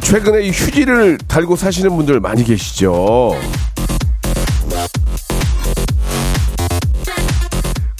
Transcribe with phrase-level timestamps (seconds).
[0.00, 3.36] 최근에 이 휴지를 달고 사시는 분들 많이 계시죠.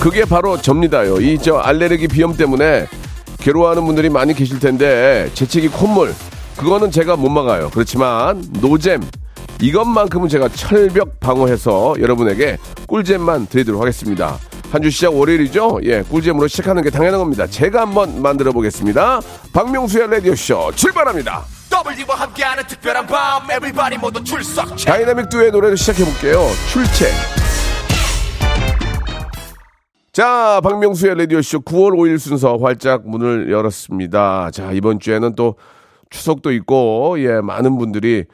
[0.00, 1.20] 그게 바로 접니다요.
[1.20, 2.86] 이 저 알레르기 비염 때문에
[3.38, 6.14] 괴로워하는 분들이 많이 계실 텐데 재채기 콧물
[6.56, 7.70] 그거는 제가 못 막아요.
[7.70, 9.02] 그렇지만 노잼
[9.60, 14.38] 이것만큼은 제가 철벽 방어해서 여러분에게 꿀잼만 드리도록 하겠습니다.
[14.70, 15.78] 한 주 시작 월요일이죠?
[15.84, 17.46] 예, 꿀잼으로 시작하는 게 당연한 겁니다.
[17.46, 19.20] 제가 한번 만들어 보겠습니다.
[19.52, 21.44] 박명수의 라디오쇼 출발합니다.
[21.86, 26.46] W와 함께하는 특별한 밤 Everybody 모두 출석 다이나믹 듀오의 노래를 시작해 볼게요.
[26.70, 27.08] 출첵.
[30.12, 34.50] 자, 박명수의 라디오쇼 9월 5일 순서 활짝 문을 열었습니다.
[34.52, 35.56] 자, 이번 주에는 또
[36.10, 38.24] 추석도 있고, 예, 많은 분들이,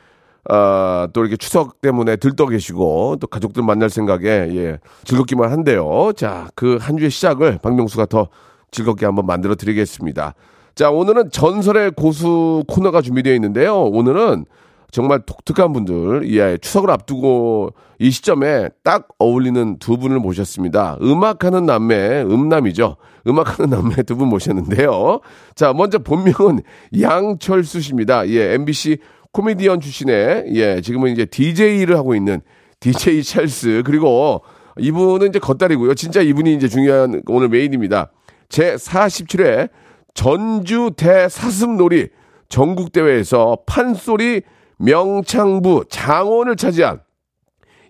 [0.48, 6.12] 아, 또 이렇게 추석 때문에 들떠 계시고, 또 가족들 만날 생각에, 예, 즐겁기만 한데요.
[6.16, 8.28] 자, 그 한 주의 시작을 박명수가 더
[8.70, 10.34] 즐겁게 한번 만들어 드리겠습니다.
[10.74, 13.82] 자, 오늘은 전설의 고수 코너가 준비되어 있는데요.
[13.82, 14.46] 오늘은
[14.92, 20.96] 정말 독특한 분들, 예, 추석을 앞두고 이 시점에 딱 어울리는 두 분을 모셨습니다.
[21.00, 22.96] 음악하는 남매, 음남이죠.
[23.27, 25.20] 음악하는 남매 두 분 모셨는데요.
[25.54, 26.60] 자, 먼저 본명은
[27.00, 28.28] 양철수 씨입니다.
[28.30, 28.98] 예, MBC
[29.32, 32.40] 코미디언 출신의, 예, 지금은 이제 DJ를 하고 있는
[32.80, 33.82] DJ 찰스.
[33.84, 34.42] 그리고
[34.78, 35.95] 이분은 이제 겉다리고요.
[35.95, 38.11] 진짜 이분이 이제 중요한 오늘 메인입니다.
[38.48, 39.68] 제 47회
[40.14, 42.08] 전주 대사슴놀이
[42.48, 44.42] 전국대회에서 판소리
[44.78, 47.00] 명창부 장원을 차지한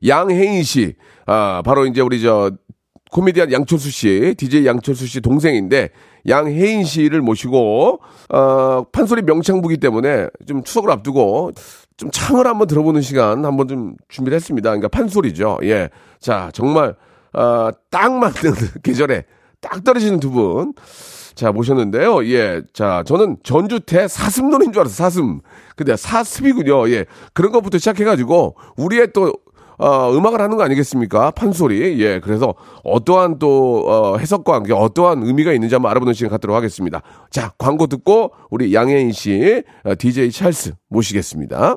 [0.07, 0.95] 양혜인 씨,
[1.27, 2.51] 아, 바로 이제 우리 저
[3.11, 5.91] 코미디언 양철수 씨, DJ 양철수 씨 동생인데
[6.29, 11.53] 양혜인 씨를 모시고 어, 판소리 명창부기 때문에 좀 추석을 앞두고
[11.97, 14.71] 좀 창을 한번 들어보는 시간 한번 좀 준비를 했습니다.
[14.71, 15.59] 그러니까 판소리죠.
[15.65, 15.91] 예.
[16.19, 16.95] 자, 정말
[17.33, 18.33] 어, 딱 맞는
[18.83, 19.25] 계절에
[19.61, 20.73] 딱 떨어지는 두 분.
[21.35, 22.25] 자, 모셨는데요.
[22.27, 22.63] 예.
[22.73, 24.97] 자, 저는 전주 대 사슴놀인 줄 알았어요.
[24.97, 25.41] 사슴.
[25.77, 26.91] 근데 사슴이군요.
[26.91, 27.07] 예.
[27.33, 29.33] 그런 것부터 시작해가지고, 우리의 또,
[29.79, 31.31] 어, 음악을 하는 거 아니겠습니까?
[31.31, 32.03] 판소리.
[32.03, 32.21] 예.
[32.21, 32.55] 그래서
[32.85, 37.03] 어떠한 또, 어, 해석과 함께 어떠한 의미가 있는지 한번 알아보는 시간 갖도록 하겠습니다.
[37.31, 41.77] 자, 광고 듣고, 우리 양혜인 씨, 어, DJ 찰스 모시겠습니다.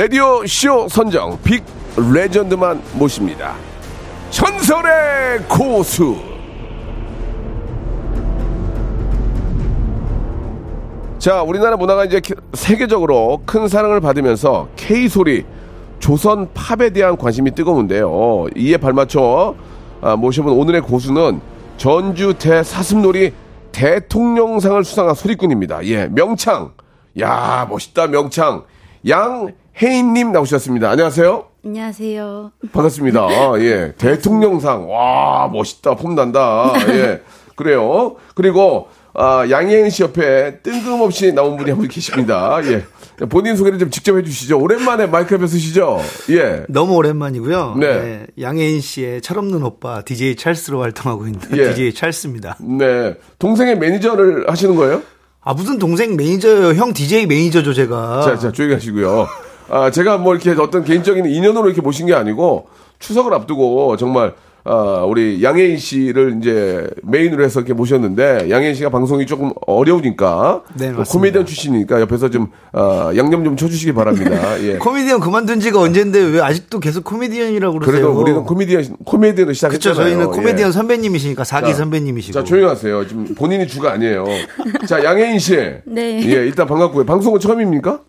[0.00, 1.62] 라디오 쇼 선정 빅
[2.14, 3.54] 레전드만 모십니다.
[4.30, 6.16] 전설의 고수.
[11.18, 15.44] 자, 우리나라 문화가 이제 기- 세계적으로 큰 사랑을 받으면서 K-소리,
[15.98, 18.46] 조선 팝에 대한 관심이 뜨거운데요.
[18.56, 19.54] 이에 발맞춰
[20.00, 21.42] 아, 모셔본 오늘의 고수는
[21.76, 23.34] 전주 대 사슴놀이
[23.72, 25.84] 대통령상을 수상한 소리꾼입니다.
[25.84, 26.72] 예, 명창.
[27.20, 28.64] 야, 멋있다, 명창.
[29.06, 30.90] 양 혜인님 나오셨습니다.
[30.90, 31.44] 안녕하세요.
[31.64, 32.52] 안녕하세요.
[32.72, 33.20] 반갑습니다.
[33.24, 33.94] 아, 예.
[33.96, 34.90] 대통령상.
[34.90, 35.94] 와, 멋있다.
[35.96, 36.72] 폼난다.
[36.88, 37.22] 예.
[37.56, 38.16] 그래요.
[38.34, 42.60] 그리고, 아, 양혜은 씨 옆에 뜬금없이 나온 분이 한 분 계십니다.
[42.64, 42.84] 예.
[43.28, 44.58] 본인 소개를 좀 직접 해주시죠.
[44.58, 46.00] 오랜만에 마이크 옆에 쓰시죠?
[46.30, 46.64] 예.
[46.68, 47.76] 너무 오랜만이고요.
[47.78, 47.86] 네.
[47.86, 48.26] 네.
[48.40, 51.70] 양혜인 씨의 철없는 오빠 DJ 찰스로 활동하고 있는 예.
[51.72, 52.56] DJ 찰스입니다.
[52.60, 53.14] 네.
[53.38, 55.02] 동생의 매니저를 하시는 거예요?
[55.42, 56.74] 아 무슨 동생 매니저예요?
[56.74, 58.22] 형 DJ 매니저죠 제가.
[58.22, 59.26] 자, 자, 조용히 하시고요.
[59.70, 62.68] 아, 제가 뭐 이렇게 어떤 개인적인 인연으로 이렇게 모신 게 아니고
[62.98, 69.24] 추석을 앞두고 정말 아, 우리 양혜인 씨를 이제 메인으로 해서 이렇게 모셨는데 양혜인 씨가 방송이
[69.24, 70.92] 조금 어려우니까 네.
[70.92, 74.60] 코미디언 출신이니까 옆에서 좀 아, 양념 좀 쳐주시기 바랍니다.
[74.62, 74.76] 예.
[74.76, 78.02] 코미디언 그만둔 지가 언젠데 왜 아직도 계속 코미디언이라고 그러세요?
[78.02, 79.94] 그래도 우리는 코미디언 코미디언을 시작했잖아요.
[79.94, 80.10] 그렇죠.
[80.10, 80.72] 저희는 코미디언 예.
[80.72, 82.32] 선배님이시니까 사기 자, 선배님이시고.
[82.38, 83.06] 자 조용히 하세요.
[83.06, 84.26] 지금 본인이 주가 아니에요.
[84.86, 85.56] 자 양혜인 씨.
[85.86, 86.20] 네.
[86.22, 87.06] 예, 일단 반갑고요.
[87.06, 88.00] 방송은 처음입니까?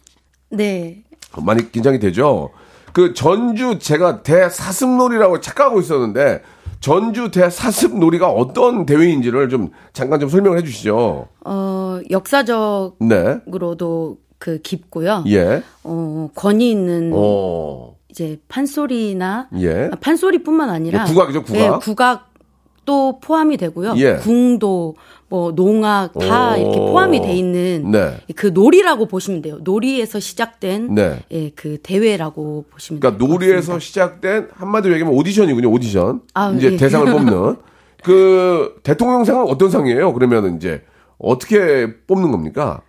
[0.50, 1.04] 네.
[1.38, 2.50] 많이 긴장이 되죠.
[2.94, 6.42] 그 전주 제가 대사슴놀이라고 착각하고 있었는데
[6.81, 11.28] 전주 대사습 놀이가 어떤 대회인지를 좀 잠깐 좀 설명을 해 주시죠.
[11.45, 12.98] 어, 역사적으로도
[14.18, 14.22] 네.
[14.39, 15.24] 그 깊고요.
[15.28, 15.62] 예.
[15.83, 17.95] 어, 권위 있는 어.
[18.10, 19.89] 이제 판소리나 예.
[19.92, 21.60] 아, 판소리뿐만 아니라 예, 국악이죠, 국악.
[21.60, 22.31] 네, 국악
[22.86, 23.94] 도 포함이 되고요.
[23.98, 24.16] 예.
[24.16, 24.95] 궁도
[25.30, 26.57] 뭐 농악 다 오.
[26.57, 28.18] 이렇게 포함이 돼 있는 네.
[28.36, 29.60] 그 놀이라고 보시면 돼요.
[29.62, 31.19] 놀이에서 시작된 네.
[31.31, 33.80] 예, 그 대회라고 보시면 그러니까 될것 놀이에서.
[33.80, 35.69] 시작된 한마디로 얘기하면 오디션이군요.
[35.69, 36.22] 오디션.
[36.33, 36.78] 아, 이제 예.
[36.78, 37.56] 대상을 뽑는
[38.04, 40.12] 그 대통령상은 어떤 상이에요?
[40.13, 40.83] 그러면 이제
[41.19, 42.81] 어떻게 뽑는 겁니까?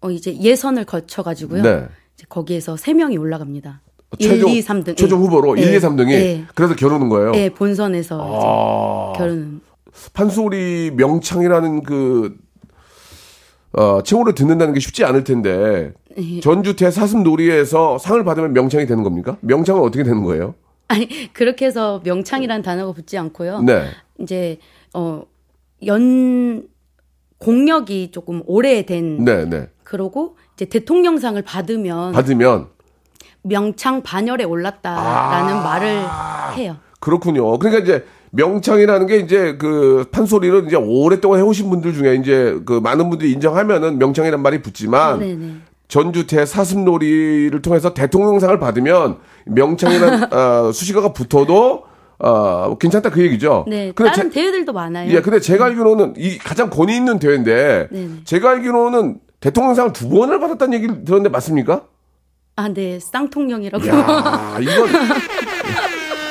[0.00, 1.62] 어, 이제 예선을 거쳐 가지고요.
[1.62, 1.86] 네.
[2.28, 3.80] 거기에서 세 명이 올라갑니다.
[4.18, 4.96] 최종, 1, 2, 3등.
[4.96, 6.44] 최종 후보로 1, 2, 3등이 네.
[6.54, 7.32] 그래서 겨루는 거예요.
[7.32, 9.10] 네, 본선에서 아.
[9.12, 9.60] 이제 결혼은
[10.12, 12.36] 판소리 명창이라는 그
[13.72, 16.40] 어, 칭호를 듣는다는 게 쉽지 않을 텐데 예.
[16.40, 19.38] 전주 대사슴 놀이에서 상을 받으면 명창이 되는 겁니까?
[19.40, 20.54] 명창은 어떻게 되는 거예요?
[20.88, 23.62] 아니 그렇게 해서 명창이라는 단어가 붙지 않고요.
[23.62, 23.84] 네.
[24.18, 24.58] 이제
[24.94, 25.22] 어
[25.86, 26.68] 연
[27.38, 29.68] 공력이 조금 오래된 네, 네.
[29.82, 32.68] 그러고 이제 대통령상을 받으면 받으면
[33.42, 35.62] 명창 반열에 올랐다라는 아.
[35.62, 36.04] 말을
[36.56, 36.76] 해요.
[37.00, 37.58] 그렇군요.
[37.58, 43.10] 그러니까 이제 명창이라는 게 이제 그 판소리를 이제 오랫동안 해오신 분들 중에 이제 그 많은
[43.10, 45.52] 분들이 인정하면은 명창이란 말이 붙지만 네네.
[45.88, 51.82] 전주 대사슴놀이를 통해서 대통령상을 받으면 명창이라는 어, 수식어가 붙어도
[52.18, 53.64] 어, 괜찮다 그 얘기죠.
[53.68, 55.10] 네, 근데 다른 제- 대회들도 많아요.
[55.10, 58.08] 예, 근데 제가 알기로는 이 가장 권위 있는 대회인데 네네.
[58.24, 61.82] 제가 알기로는 대통령상을 두 번을 받았다는 얘기를 들었는데 맞습니까?
[62.62, 63.88] 아, 네, 쌍통령이라고.
[63.88, 64.88] 야, 이건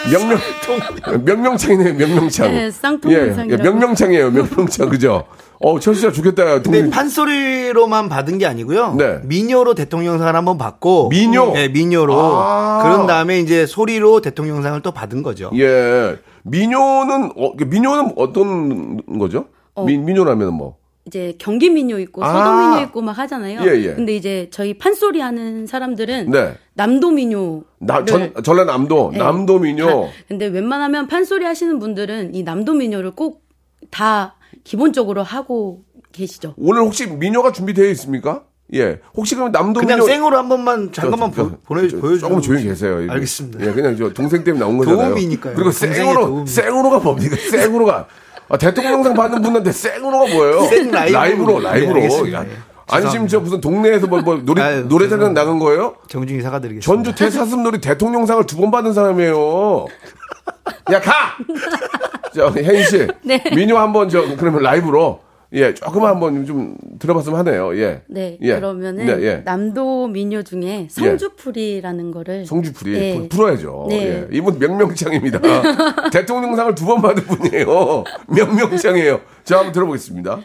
[0.10, 2.54] 명명 명명창이네요, 명명창.
[2.54, 3.52] 네, 쌍통령상이라고.
[3.52, 5.26] 예, 예, 명명창이에요, 명명창 그죠?
[5.60, 6.46] 어, 철수야 좋겠다.
[6.62, 6.90] 근데 동생.
[6.90, 8.96] 판소리로만 받은 게 아니고요.
[8.98, 9.20] 네.
[9.24, 11.52] 민요로 대통령상을 한번 받고 민요?
[11.52, 12.80] 네, 민요로 아.
[12.82, 15.52] 그런 다음에 이제 소리로 대통령상을 또 받은 거죠.
[15.56, 16.18] 예.
[16.44, 19.46] 민요는 어, 민요는 어떤 거죠?
[19.86, 20.78] 민 민요라면 뭐.
[21.12, 22.32] 이제 경기 민요 있고 아.
[22.32, 23.60] 서도 민요 있고 막 하잖아요.
[23.64, 23.94] 예, 예.
[23.94, 26.56] 근데 이제 저희 판소리 하는 사람들은 네.
[26.76, 27.64] 남도 민요.
[27.80, 29.18] 나, 전, 전라남도, 네.
[29.20, 30.10] 남도 민요.
[30.30, 33.42] 근데 웬만하면 판소리 하시는 분들은 이 남도 민요를 꼭
[33.90, 35.82] 다 기본적으로 하고
[36.14, 36.54] 계시죠.
[36.58, 38.44] 오늘 혹시 민요가 준비되어 있습니까?
[38.74, 39.00] 예.
[39.18, 40.08] 혹시 그럼 남도 그냥 민요.
[40.08, 42.20] 생으로 한 번만 잠깐만 저, 보, 보내 저, 보여줘.
[42.28, 43.06] 조금 조용히 계세요.
[43.10, 43.66] 알겠습니다.
[43.66, 45.10] 예, 그냥 저 동생 때문에 나온 거잖아요.
[45.10, 45.56] 도움이니까요.
[45.56, 46.48] 그리고 생으로, 도움이.
[46.48, 47.36] 생으로가 뭡니까?
[47.36, 48.08] 생으로가.
[48.52, 50.62] 아, 대통령상 받는 분한테 생으로가 뭐예요?
[50.70, 51.60] 생 라이브로.
[51.60, 52.00] 라이브로, 라이브로.
[52.26, 52.34] 네.
[52.34, 52.50] 야, 예,
[52.90, 55.96] 안심 저 무슨 동네에서 뭐, 뭐 노래, 아유, 노래자랑 나간 거예요?
[56.10, 56.86] 정중히 사과드리겠습니다.
[56.86, 59.86] 전주 대사슴 놀이 대통령상을 두 번 받은 사람이에요.
[60.92, 61.14] 야, 가!
[62.36, 63.08] 저, 혜인 씨.
[63.24, 63.42] 네.
[63.56, 65.20] 민요 한번 저, 그러면 라이브로.
[65.54, 67.78] 예, 조금 한번 좀 들어봤으면 하네요.
[67.78, 68.04] 예.
[68.08, 68.56] 네, 예.
[68.56, 69.36] 그러면은 네, 예.
[69.44, 73.16] 남도 민요 중에 성주풀이라는 거를 성주풀이 네.
[73.18, 73.88] 풀- 풀어야죠.
[73.90, 73.96] 네.
[73.98, 74.28] 예.
[74.32, 75.40] 이분 명명창입니다.
[76.12, 78.04] 대통령상을 두 번 받은 분이에요.
[78.28, 79.20] 명명창이에요.
[79.44, 80.40] 자, 한번 들어보겠습니다.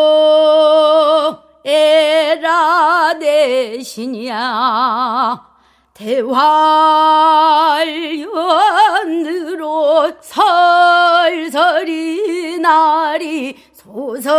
[0.00, 4.40] 에라 만수 에라 대신이야
[8.80, 11.78] 대활연으로 설설이
[12.58, 14.30] 날이 소서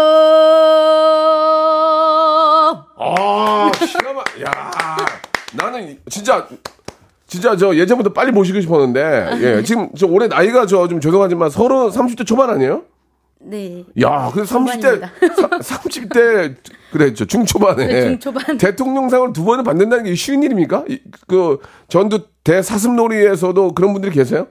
[2.98, 4.72] 아, 기가 막, 야
[5.54, 6.48] 나는 진짜,
[7.28, 11.90] 진짜 저 예전부터 빨리 모시고 싶었는데, 예, 지금 저 올해 나이가 저 좀 죄송하지만 서른,
[11.90, 12.84] 30대 초반 아니에요?
[13.44, 15.12] 네 야, 그래서 30대, 중반입니다.
[15.60, 16.56] 30대,
[16.92, 17.88] 그래, 저 중초반에.
[17.88, 18.58] 네, 중초반.
[18.58, 20.86] 대통령상을 두 번을 받는다는 게 쉬운 일입니까?
[20.88, 24.48] 이- 그, 전두 대사슴놀이에서도 그런 분들이 계세요?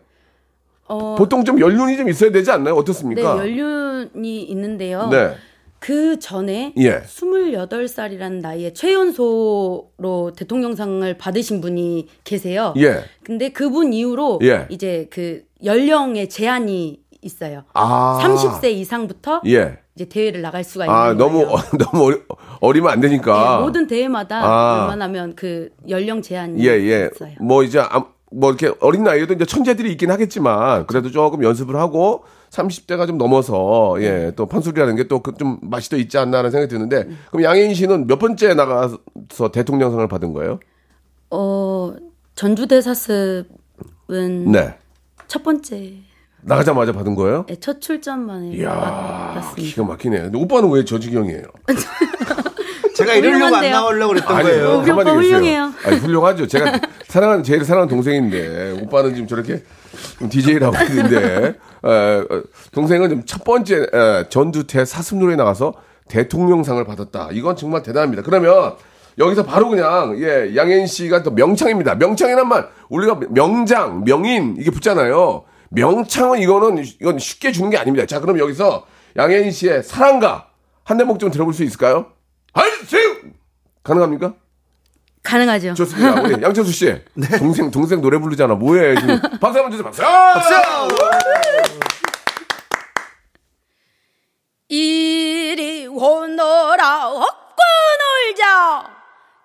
[0.86, 2.74] 어, 보통 좀 연륜이 좀 있어야 되지 않나요?
[2.74, 3.38] 네 어떻습니까?
[3.38, 5.34] 연륜이 있는데요 네.
[5.78, 7.00] 그 전에 예.
[7.02, 12.74] 28살이라는 나이에 최연소로 대통령상을 받으신 분이 계세요.
[12.76, 13.04] 예.
[13.22, 14.66] 근데 그분 이후로 예.
[14.68, 17.64] 이제 그 연령의 제한이 있어요.
[17.74, 18.18] 아.
[18.22, 19.78] 30세 이상부터 예.
[19.94, 21.18] 이제 대회를 나갈 수가 있는 아, 거예요.
[21.18, 22.22] 너무, 어, 너무 어리,
[22.60, 23.56] 어리면 안 되니까.
[23.58, 24.80] 네, 모든 대회마다 아.
[24.82, 27.10] 웬만하면 그 연령 제한이 예, 예.
[27.14, 27.34] 있어요.
[27.40, 32.24] 뭐 이제 아, 뭐 이렇게 어린 나이에도 이제 천재들이 있긴 하겠지만 그래도 조금 연습을 하고
[32.50, 37.08] 30대가 좀 넘어서 예, 또 판소리라는 게 또 좀 맛이 더 있지 않나라는 생각이 드는데
[37.30, 38.98] 그럼 양혜인 씨는 몇 번째 나가서
[39.52, 40.58] 대통령상을 받은 거예요?
[41.30, 41.92] 어,
[42.34, 43.46] 전주대사습은
[44.52, 44.74] 네.
[45.28, 45.92] 첫 번째
[46.42, 47.44] 나가자마자 받은 거예요?
[47.48, 49.62] 네, 첫 출전만에 이야, 받았습니다.
[49.70, 50.20] 기가 막히네.
[50.22, 51.42] 근데 오빠는 왜 저 지경이에요?
[52.96, 53.72] 제가 이러려고 안 훌륭한데요.
[53.72, 54.78] 나오려고 그랬던 아니, 거예요.
[54.82, 55.12] 우리 오빠.
[55.12, 55.72] 훌륭해요.
[55.84, 56.46] 아니, 훌륭하죠.
[56.46, 59.62] 제가 사랑하는, 제일 사랑하는 동생인데, 오빠는 지금 저렇게
[60.28, 62.42] DJ를 하고 있는데, 어, 어,
[62.72, 65.74] 동생은 지금 첫 번째 어, 전두태 사슴노래 나가서
[66.08, 67.28] 대통령상을 받았다.
[67.32, 68.22] 이건 정말 대단합니다.
[68.22, 68.74] 그러면
[69.18, 71.94] 여기서 바로 그냥 예 양현 씨가 또 명창입니다.
[71.94, 75.44] 명창이란 말 우리가 명장, 명인 이게 붙잖아요.
[75.70, 78.06] 명창은 이거는 이건 쉽게 주는 게 아닙니다.
[78.06, 78.86] 자 그럼 여기서
[79.16, 80.48] 양현 씨의 사랑가
[80.84, 82.12] 한 대목 좀 들어볼 수 있을까요?
[82.52, 83.16] 하이세요
[83.82, 84.34] 가능합니까?
[85.22, 85.74] 가능하죠.
[85.74, 86.20] 좋습니다.
[86.22, 86.94] 우리 양철수 씨
[87.38, 88.54] 동생 동생 노래 부르잖아.
[88.54, 89.84] 뭐해 지금 박수 한번 주세요.
[89.84, 90.02] 박수.
[90.02, 91.80] 박수.
[94.68, 97.62] 이리 오너라 업고
[98.00, 98.90] 놀자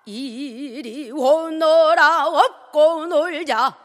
[0.06, 3.76] 이리 오너라 업고 놀자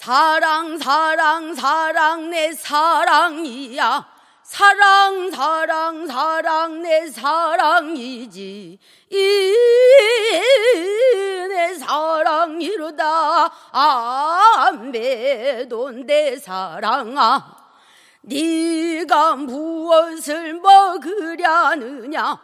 [0.00, 4.08] 사랑 사랑 사랑 내 사랑이야.
[4.42, 8.78] 사랑 사랑 사랑 내 사랑이지.
[9.10, 9.58] 이내
[11.74, 13.52] 사랑이로다.
[14.62, 17.56] 안배돈 내 사랑아.
[18.22, 22.40] 네가 무엇을 먹으려느냐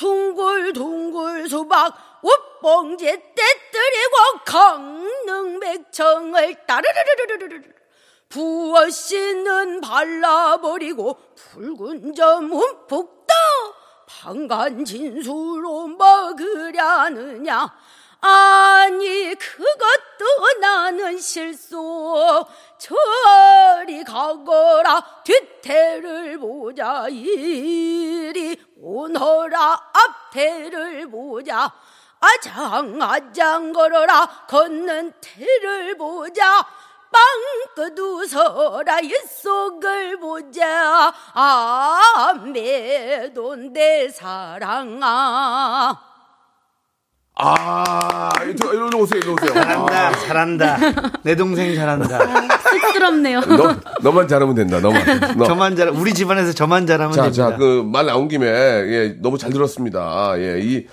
[0.00, 4.16] 둥글둥글 수박 옷봉제 떼뜨리고
[4.46, 7.60] 강릉백청을 따르르르르르르
[8.30, 13.34] 부어씨는 발라버리고 붉은 점 움푹 떠
[14.06, 17.70] 방간 진수로 먹으려느냐.
[18.22, 22.44] 아니 그것도 나는 실수.
[22.78, 25.22] 저리 가거라.
[25.24, 27.06] 뒤태를 보자.
[27.08, 31.70] 이리 오너라 앞태를 보자.
[32.20, 34.44] 아장 아장 걸어라.
[34.48, 36.66] 걷는 태를 보자.
[37.12, 41.12] 빵긋 웃어라 일속을 보자.
[42.22, 46.09] 아매돈 내 사랑아
[47.42, 48.54] 아, 이리
[48.96, 49.52] 오세요, 이리 오세요.
[49.54, 50.76] 잘한다, 잘한다.
[51.22, 52.18] 내 동생 잘한다.
[52.58, 53.40] 쑥스럽네요.
[53.40, 55.02] 너, 너만 잘하면 된다, 너만.
[55.38, 55.44] 너.
[55.44, 57.50] 저만 잘, 우리 집안에서 저만 잘하면 자, 됩니다.
[57.50, 60.34] 자, 그 말 나온 김에 예, 너무 잘 들었습니다.
[60.38, 60.86] 예, 이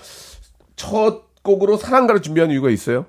[0.76, 3.06] 첫 곡으로 사랑가를 준비한 이유가 있어요?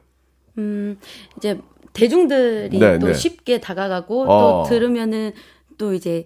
[1.38, 1.60] 이제
[1.94, 3.14] 대중들이 네, 또 네.
[3.14, 4.64] 쉽게 다가가고 어.
[4.64, 5.34] 또 들으면은
[5.78, 6.26] 또 이제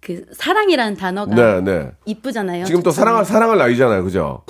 [0.00, 1.90] 그 사랑이라는 단어가 네, 네.
[2.06, 2.64] 이쁘잖아요.
[2.64, 4.42] 지금 또 사랑할 사랑할 나이잖아요, 그죠?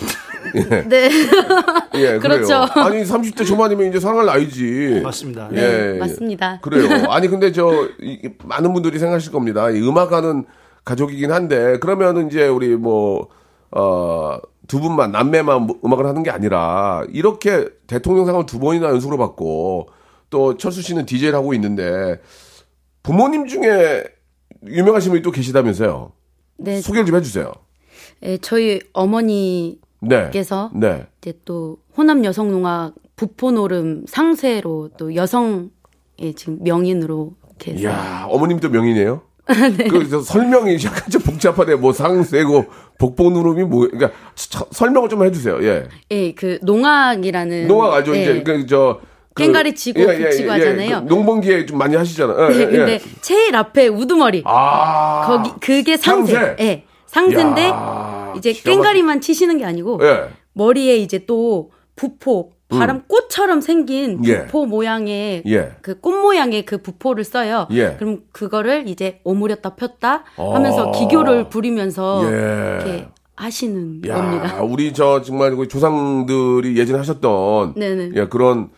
[0.89, 1.11] 네.
[1.95, 2.55] 예, 그렇죠.
[2.55, 5.01] 아니 30대 초반이면 이제 사랑할 나이지.
[5.03, 5.49] 맞습니다.
[5.53, 6.61] 예, 네, 맞습니다.
[6.61, 7.07] 그래요.
[7.11, 9.71] 아니 근데 저 이, 많은 분들이 생각하실 겁니다.
[9.71, 10.45] 이 음악하는
[10.85, 13.29] 가족이긴 한데 그러면은 이제 우리 뭐
[13.71, 19.89] 어, 두 분만 남매만 뭐 음악을 하는 게 아니라 이렇게 대통령상을 두 번이나 연속으로 받고
[20.31, 22.21] 또 철수 씨는 DJ를 하고 있는데
[23.03, 24.05] 부모님 중에
[24.67, 26.13] 유명하신 분이 또 계시다면서요.
[26.59, 27.53] 네, 소개를 좀 해주세요.
[28.23, 29.81] 예, 저희 어머니
[30.33, 30.89] 께서 네.
[30.91, 31.07] 네.
[31.21, 35.71] 이제 또 호남 여성 농악 부포노름 상세로 또 여성의
[36.37, 39.21] 지금 명인으로 이렇게 해서 이야, 어머님도 명이네요.
[39.77, 39.89] 네.
[39.89, 41.75] 그 설명이 약간 좀 복잡하네.
[41.75, 42.67] 뭐 상세고
[42.99, 45.59] 복복누름이 뭐 그러니까 서- 설명을 좀 해주세요.
[45.65, 45.89] 예.
[46.11, 48.15] 예, 그 농악이라는 농악 알죠?
[48.17, 48.23] 예.
[48.23, 49.01] 이제 그저
[49.35, 51.03] 그, 깽가리 치고 북치고 하잖아요.
[51.07, 52.53] 그 농번기에 좀 많이 하시잖아요.
[52.53, 53.01] 예, 네, 예, 근데 예.
[53.21, 56.33] 제일 앞에 우두머리 아 거기 그게 상세.
[56.35, 56.57] 상세.
[56.61, 56.85] 예.
[57.07, 57.73] 상세인데 야,
[58.37, 60.29] 이제 기가 막히- 깽가리만 치시는 게 아니고 예.
[60.53, 64.47] 머리에 이제 또 부포 바람 꽃처럼 생긴 예.
[64.47, 65.73] 부포 모양의 예.
[65.83, 67.67] 그꽃 모양의 그 부포를 써요.
[67.73, 67.97] 예.
[67.99, 70.55] 그럼 그거를 이제 오므렸다 폈다 어.
[70.55, 72.81] 하면서 기교를 부리면서 예.
[72.85, 74.63] 이렇게 하시는 야, 겁니다.
[74.63, 78.11] 우리 저 정말 그 조상들이 예전에 하셨던 네네.
[78.15, 78.71] 예, 그런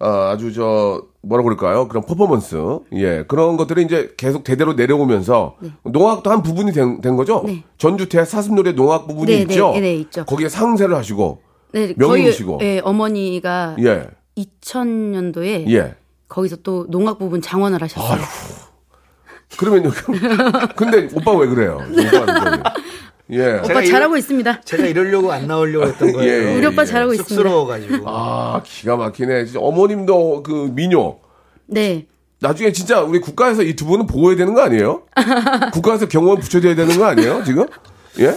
[0.00, 1.86] 아, 아주 저 뭐라 그럴까요?
[1.88, 2.56] 그런 퍼포먼스.
[2.94, 3.24] 예.
[3.28, 7.42] 그런 것들이 이제 계속 대대로 내려오면서 농악도 한 부분이 된, 된 거죠?
[7.46, 7.62] 네.
[7.76, 9.72] 전주태 사슴노래 농악 부분이 네, 있죠?
[9.74, 10.24] 네, 네, 있죠.
[10.24, 11.42] 거기에 상세를 하시고
[11.72, 12.58] 네, 명인이시고.
[12.62, 14.08] 예, 어머니가 예.
[14.38, 15.94] 2000년도에 예.
[16.28, 18.18] 거기서 또 농악 부분 장원을 하셨어요.
[19.58, 19.90] 그러면요.
[20.76, 21.78] 근데 오빠 왜 그래요?
[23.32, 23.54] 예.
[23.54, 24.60] 오빠 제가 잘하고 있습니다.
[24.62, 26.30] 제가 이러려고 안 나오려고 했던 거예요.
[26.32, 26.86] 예, 예, 우리 오빠 예.
[26.86, 27.34] 잘하고 있습니다.
[27.34, 28.04] 쑥스러워가지고.
[28.08, 29.44] 아, 기가 막히네.
[29.46, 31.16] 진짜 어머님도 그 미녀.
[31.66, 32.06] 네.
[32.40, 35.02] 나중에 진짜 우리 국가에서 이 두 분은 보호해야 되는 거 아니에요?
[35.72, 37.44] 국가에서 경호원 붙여줘야 되는 거 아니에요?
[37.44, 37.66] 지금?
[38.18, 38.36] 예?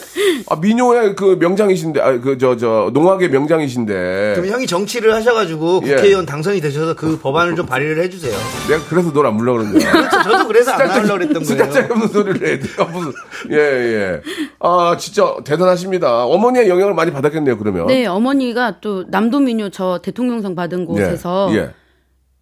[0.50, 4.34] 아, 미녀의 그 명장이신데, 아, 그, 저, 저, 농악의 명장이신데.
[4.36, 5.96] 그럼 형이 정치를 하셔가지고 예.
[5.96, 8.38] 국회의원 당선이 되셔서 그 법안을 좀 발의를 해주세요.
[8.70, 9.92] 내가 그래서 널안 불러 그런 거야.
[9.92, 10.24] 그렇죠.
[10.24, 11.88] 저도 그래서 안 나오려고 그랬던 거예요.
[11.92, 12.60] 없는 소리를 해.
[12.60, 13.14] 내가 무슨,
[13.52, 14.22] 예, 예.
[14.60, 16.26] 아, 진짜 대단하십니다.
[16.26, 17.88] 어머니의 영향을 많이 받았겠네요, 그러면.
[17.88, 21.72] 네, 어머니가 또 남도민요 저 대통령상 받은 곳에서 예.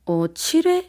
[0.06, 0.86] 어 7회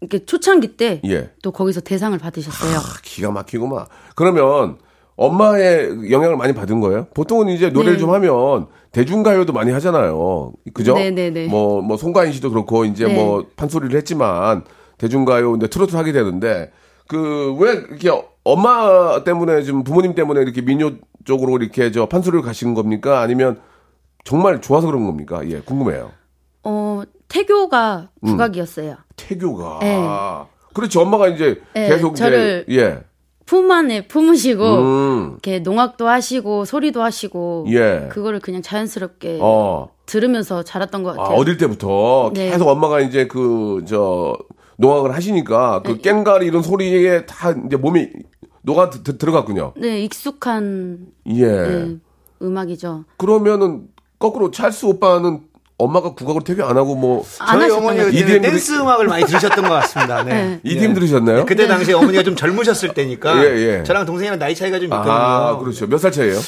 [0.00, 1.30] 이렇게 초창기 때또 예.
[1.42, 2.76] 거기서 대상을 받으셨어요.
[2.76, 3.86] 아, 기가 막히구만.
[4.14, 4.78] 그러면
[5.16, 7.06] 엄마의 영향을 많이 받은 거예요?
[7.14, 7.98] 보통은 이제 노래를 네.
[7.98, 10.52] 좀 하면 대중가요도 많이 하잖아요.
[10.72, 10.94] 그죠?
[10.94, 11.46] 네, 네, 네.
[11.46, 13.14] 뭐, 뭐, 송가인 씨도 그렇고, 이제 네.
[13.14, 14.64] 뭐, 판소리를 했지만,
[14.98, 16.72] 대중가요, 근데 트로트 하게 되는데,
[17.08, 18.10] 그, 왜 이렇게
[18.44, 20.92] 엄마 때문에 좀 부모님 때문에 이렇게 민요
[21.24, 23.20] 쪽으로 이렇게 저 판소리를 가신 겁니까?
[23.20, 23.60] 아니면
[24.24, 25.40] 정말 좋아서 그런 겁니까?
[25.48, 26.12] 예, 궁금해요.
[26.62, 28.26] 어, 태교가 음.
[28.26, 28.96] 국악이었어요.
[29.16, 29.78] 태교가.
[29.80, 30.08] 네.
[30.74, 33.00] 그렇지, 엄마가 이제 네, 계속 저를 이제, 예.
[33.46, 38.08] 품 안에 품으시고 음, 이렇게 농악도 하시고 소리도 하시고 예.
[38.10, 39.88] 그거를 그냥 자연스럽게 어.
[40.06, 41.36] 들으면서 자랐던 것 아, 같아요.
[41.38, 42.50] 어릴 때부터 네.
[42.50, 44.36] 계속 엄마가 이제 그, 저,
[44.76, 45.92] 농악을 하시니까 네.
[45.92, 48.08] 그 깽가리 이런 소리에 다 이제 몸이
[48.62, 49.74] 녹아 드- 들어갔군요.
[49.76, 51.46] 네, 익숙한 예.
[51.46, 51.96] 네,
[52.42, 53.04] 음악이죠.
[53.18, 55.42] 그러면은 거꾸로 찰스 오빠는
[55.76, 59.74] 엄마가 국악을 태교 안 하고 뭐안 저희 어머니가 것 EDM 댄스 음악을 많이 들으셨던 것
[59.80, 60.22] 같습니다.
[60.22, 60.32] 네.
[60.32, 60.60] 네.
[60.62, 61.46] EDM 들으셨나요?
[61.46, 63.82] 그때 당시에 어머니가 좀 젊으셨을 때니까 예, 예.
[63.82, 65.12] 저랑 동생이랑 나이 차이가 좀 있거든요.
[65.12, 65.86] 아, 그렇죠.
[65.88, 66.38] 몇 살 차이예요?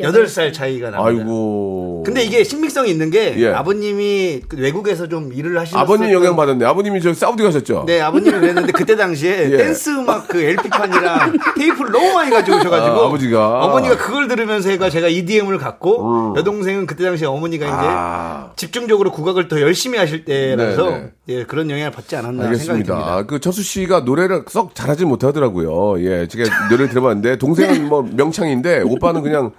[0.00, 1.04] 여덟 살 차이가 납니다.
[1.06, 2.02] 아이고.
[2.04, 3.48] 근데 이게 신빙성이 있는 게 예.
[3.52, 6.64] 아버님이 그 외국에서 좀 일을 하시는 아버님 영향 받았네.
[6.64, 7.84] 아버님이 저 사우디 가셨죠?
[7.86, 9.56] 네, 아버님이 그랬는데 그때 당시에 예.
[9.58, 13.64] 댄스 음악 그 LP판이랑 테이프를 너무 많이 가져오셔가지고 아, 아버지가.
[13.66, 17.80] 어머니가 그걸 들으면서 해가 제가 EDM을 갖고 여동생은 그때 당시에 어머니가 이제 음.
[17.82, 18.52] 아.
[18.56, 21.34] 집중적으로 국악을 더 열심히 하실 때라서 네, 네.
[21.34, 22.94] 예, 그런 영향을 받지 않았나 생각이 알겠습니다.
[22.94, 23.26] 듭니다.
[23.26, 26.02] 그 저수 씨가 노래를 썩 잘하진 못하더라고요.
[26.02, 29.52] 예, 제가 노래를 들어봤는데 동생은 뭐 명창인데 오빠는 그냥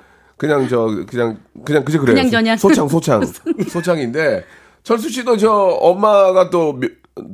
[0.44, 2.16] 그냥 저 그냥 그냥 그저 그래요.
[2.16, 2.58] 그냥 저냥.
[2.58, 3.22] 소창 소창
[3.70, 4.44] 소창인데
[4.84, 6.78] 철수 씨도 저 엄마가 또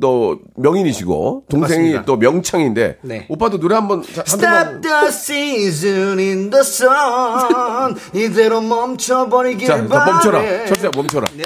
[0.01, 2.04] 또 명인이시고 동생이 맞습니다.
[2.06, 3.25] 또 명창인데 네.
[3.30, 10.66] 오빠도 노래 한번 Stop the season in the sun 이대로 멈춰버리길 자, 자 바래 멈춰라.
[10.66, 11.28] 철수야 멈춰라.
[11.34, 11.44] 네,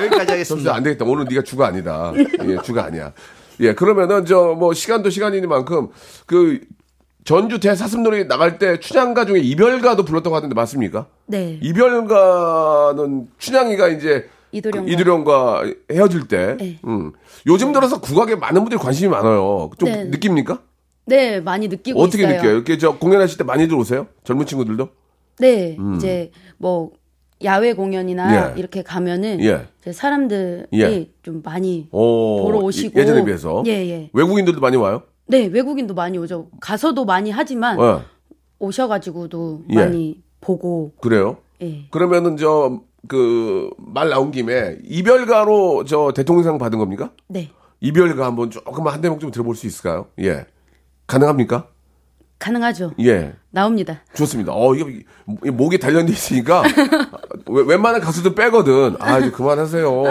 [0.00, 1.04] 여기까지, 하겠습니다 안 되겠다.
[1.04, 2.12] 오늘 네가 주가 아니다.
[2.16, 3.12] 예, 주가 아니야.
[3.60, 5.88] 예, 그러면은 저 뭐 시간도 시간이니만큼
[6.24, 6.60] 그
[7.28, 11.08] 전주 대사슴놀이 나갈 때 춘향가 중에 이별가도 불렀다고 하던데 맞습니까?
[11.26, 11.58] 네.
[11.62, 14.86] 이별가는 춘향이가 이제 이도령과.
[14.86, 16.78] 그 이도령과 헤어질 때, 네.
[16.86, 17.12] 음.
[17.46, 19.68] 요즘 들어서 국악에 많은 분들이 관심이 많아요.
[19.76, 20.04] 좀 네.
[20.04, 20.62] 느낍니까?
[21.04, 22.36] 네, 많이 느끼고 어떻게 있어요.
[22.36, 22.52] 느껴요?
[22.54, 24.06] 이렇게 저 공연하실 때 많이들 오세요?
[24.24, 24.88] 젊은 친구들도?
[25.38, 26.92] 네, 이제 뭐
[27.44, 28.54] 야외 공연이나 음.
[28.56, 28.58] 예.
[28.58, 29.66] 이렇게 가면은 예.
[29.92, 31.10] 사람들이 예.
[31.22, 34.10] 좀 많이 오, 보러 오시고 예- 예전에 비해서 예, 예.
[34.14, 35.02] 외국인들도 많이 와요?
[35.28, 36.48] 네, 외국인도 많이 오죠.
[36.60, 38.02] 가서도 많이 하지만 어,
[38.58, 39.74] 오셔가지고도 예.
[39.76, 41.36] 많이 보고 그래요?
[41.62, 41.86] 예.
[41.90, 47.12] 그러면은 저 그 말 나온 김에 이별가로 저 대통령상 받은 겁니까?
[47.28, 47.48] 네,
[47.80, 50.08] 이별가 한번 조금만 한 대목 좀 들어볼 수 있을까요?
[50.20, 50.44] 예.
[51.06, 51.68] 가능합니까?
[52.40, 52.92] 가능하죠.
[53.00, 53.34] 예.
[53.50, 54.02] 나옵니다.
[54.14, 54.52] 좋습니다.
[54.52, 56.68] 어, 이거 이 목이 단련돼 있으니까 왜-
[57.48, 58.96] 웬만한 가수들 빼거든.
[58.98, 60.04] 아, 이제 그만하세요.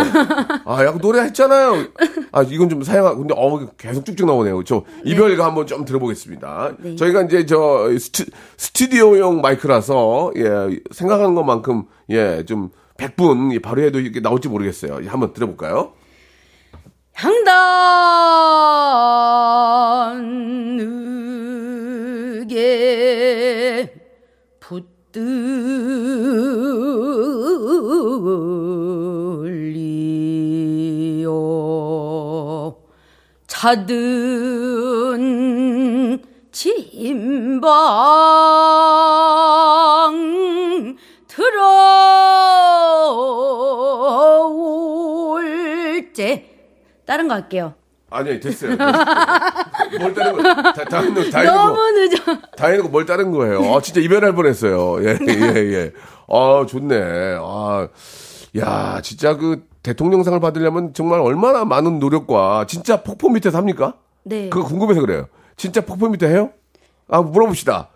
[0.66, 1.86] 아, 약간 노래 했잖아요.
[2.32, 4.64] 아, 이건 좀 사양하, 근데 어, 계속 쭉쭉 나오네요.
[4.64, 6.74] 저 이별가 한번 좀 들어보겠습니다.
[6.98, 8.26] 저희가 이제 저 스튜,
[8.58, 15.00] 스튜 디오용 마이크라서 예, 생각하는 것만큼 예, 좀 100분 바로 해도 이렇게 나올지 모르겠어요.
[15.04, 15.94] 예, 한번 들어볼까요?
[22.58, 23.94] 향단으게
[24.60, 25.77] 붙들
[33.68, 35.12] 차든
[36.54, 37.68] 침방
[41.28, 41.74] 들어올
[46.14, 46.46] 때
[47.06, 47.74] 다른 거 할게요.
[48.10, 48.78] 아니, 됐어요.
[48.78, 48.96] 됐어요.
[50.00, 51.44] 뭘 다른 거, 다, 다다 거.
[51.44, 52.16] 너무 늦어.
[52.56, 53.76] 다 해놓고 뭘 다른 거예요.
[53.76, 55.04] 아, 진짜 이별할 뻔했어요.
[55.04, 55.92] 예, 예, 예.
[56.30, 57.38] 아, 좋네.
[57.42, 57.90] 아,
[58.56, 63.94] 야, 진짜 그 대통령상을 받으려면 정말 얼마나 많은 노력과 진짜 폭포 밑에서 합니까?
[64.24, 64.50] 네.
[64.50, 65.28] 그거 궁금해서 그래요.
[65.56, 66.52] 진짜 폭포 밑에 해요?
[67.08, 67.88] 아, 물어봅시다.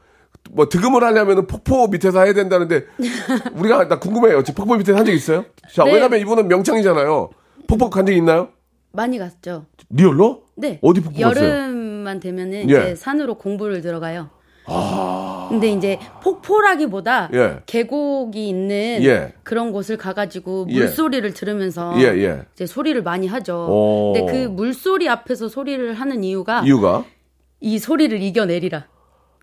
[0.52, 2.86] 뭐 득음을 하려면 폭포 밑에서 해야 된다는데
[3.56, 4.42] 우리가 나 궁금해요.
[4.44, 5.44] 지금 폭포 밑에서 한적 있어요?
[5.74, 5.94] 자, 네.
[5.94, 7.30] 왜냐면 이분은 명창이잖아요.
[7.68, 8.48] 폭포 간 적 있나요?
[8.94, 9.66] 많이 갔죠.
[9.90, 10.44] 리얼로?
[10.56, 10.80] 네.
[10.82, 11.46] 어디 폭포 갔어요?
[11.46, 12.74] 여름만 되면은 예.
[12.74, 14.30] 이제 산으로 공부를 들어가요.
[15.50, 17.60] 근데 이제 폭포라기보다 예.
[17.66, 19.34] 계곡이 있는 예.
[19.44, 20.80] 그런 곳을 가가지고 예.
[20.80, 22.44] 물소리를 들으면서 예, 예.
[22.54, 23.68] 이제 소리를 많이 하죠.
[23.70, 24.14] 오.
[24.14, 27.04] 근데 그 물소리 앞에서 소리를 하는 이유가 이유가?
[27.60, 28.86] 이 소리를 이겨내리라.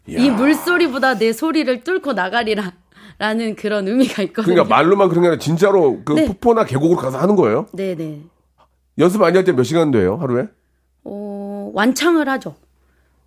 [0.06, 2.72] 이 물소리보다 내 소리를 뚫고 나가리라.
[3.20, 4.54] 라는 그런 의미가 있거든요.
[4.54, 6.26] 그러니까 말로만 그런 게 아니라 진짜로 그 네.
[6.26, 7.66] 폭포나 계곡으로 가서 하는 거예요?
[7.72, 8.20] 네네.
[8.98, 10.46] 연습 많이 할 때 몇 시간 돼요 하루에?
[11.02, 12.54] 어, 완창을 하죠.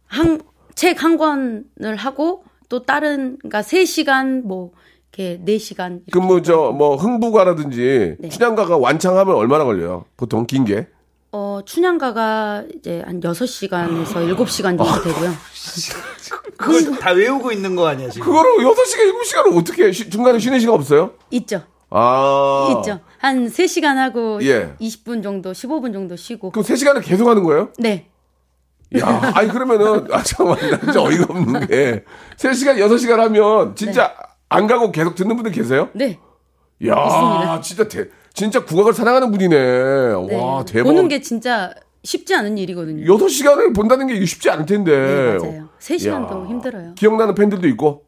[0.08, 0.40] 한,
[0.82, 4.72] 책 한 권을 하고 또 다른, 그러니까 3시간, 뭐,
[5.14, 6.00] 이렇게 4시간.
[6.12, 8.30] 그럼 뭐저 뭐 흥부가라든지 네.
[8.30, 10.06] 춘향가가 완창하면 얼마나 걸려요?
[10.18, 10.88] 보통 긴 게?
[11.34, 14.84] 어, 춘향가가 이제 한 6시간에서 7시간 아.
[14.86, 15.32] 정도 되고요.
[16.58, 18.26] 그걸 다 외우고 있는 거 아니야 지금?
[18.26, 19.92] 그거를 6시간, 7시간을 어떻게 해?
[19.92, 21.12] 쉬- 중간에 쉬는 시간 없어요?
[21.30, 21.62] 있죠.
[21.92, 22.74] 아.
[22.80, 23.02] 있죠.
[23.20, 24.74] 한 3시간 하고 예.
[24.82, 26.50] 20분 정도, 15분 정도 쉬고.
[26.52, 27.70] 그럼 3시간을 계속 하는 거예요?
[27.78, 28.08] 네.
[29.00, 32.04] 야, 아니 그러면은 아 잠깐만 나 진짜 어이가 없는 게
[32.38, 34.14] 3시간, 6시간 하면 진짜
[34.50, 35.90] 안 가고 계속 듣는 분들 계세요?
[35.94, 36.20] 네.
[36.86, 37.62] 야, 있습니다.
[37.62, 39.56] 진짜 대, 진짜 국악을 사랑하는 분이네.
[40.28, 40.36] 네.
[40.36, 40.90] 와, 대박.
[40.90, 41.74] 보는 게 진짜
[42.04, 43.14] 쉽지 않은 일이거든요.
[43.14, 44.92] 여섯 시간을 본다는 게 쉽지 않을 텐데.
[44.92, 45.70] 네, 맞아요.
[45.80, 46.48] 세 시간도 야.
[46.48, 46.94] 힘들어요.
[46.96, 48.04] 기억나는 팬들도 있고.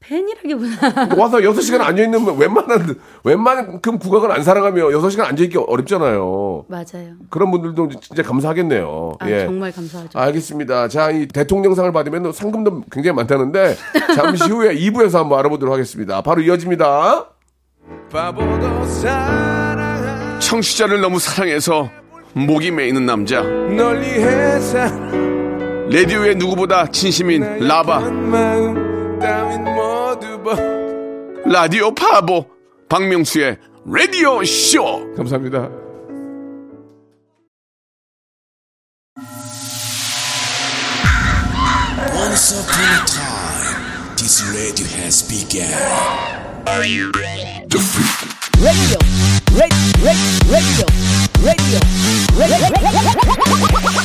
[0.00, 5.58] 팬이라기보다 와서 여섯 시간 앉아 있는 웬만한, 웬만큼 국악을 안 사랑하면 여섯 시간 앉아 있기
[5.58, 6.64] 어렵잖아요.
[6.68, 7.14] 맞아요.
[7.28, 9.12] 그런 분들도 진짜 감사하겠네요.
[9.20, 9.44] 아, 예.
[9.44, 10.18] 정말 감사하죠.
[10.18, 10.88] 알겠습니다.
[10.88, 13.76] 자, 이 대통령상을 받으면 상금도 굉장히 많다는데
[14.16, 16.22] 잠시 후에 2부에서 한번 알아보도록 하겠습니다.
[16.22, 17.26] 바로 이어집니다.
[20.40, 21.90] 청취자를 너무 사랑해서
[22.32, 23.42] 목이 메이는 남자.
[25.92, 28.00] 라디오의 누구보다 진심인 라바.
[31.46, 32.46] 라디오 파보
[32.88, 33.56] 박명수의
[33.86, 35.14] 라디오 쇼.
[35.16, 35.68] 감사합니다.
[42.14, 45.70] Once upon a time, this radio has begun.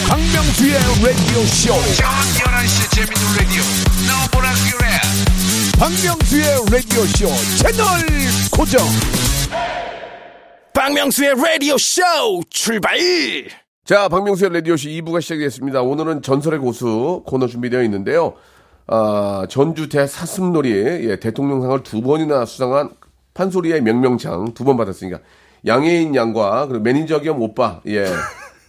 [0.07, 1.73] 박명수의 라디오 쇼.
[5.79, 7.85] 박명수의 라디오 쇼 채널
[8.51, 8.81] 고정.
[10.73, 12.01] 박명수의 라디오 쇼
[12.49, 12.97] 출발!
[13.83, 15.81] 자, 박명수의 라디오 쇼 2부가 시작됐습니다.
[15.81, 18.35] 오늘은 전설의 고수 코너 준비되어 있는데요.
[18.87, 20.71] 아, 전주 대사슴놀이,
[21.09, 22.91] 예, 대통령상을 두 번이나 수상한
[23.33, 25.19] 판소리의 명명창 두 번 받았으니까.
[25.65, 28.05] 양혜인 양과, 그리고 매니저 겸 오빠, 예,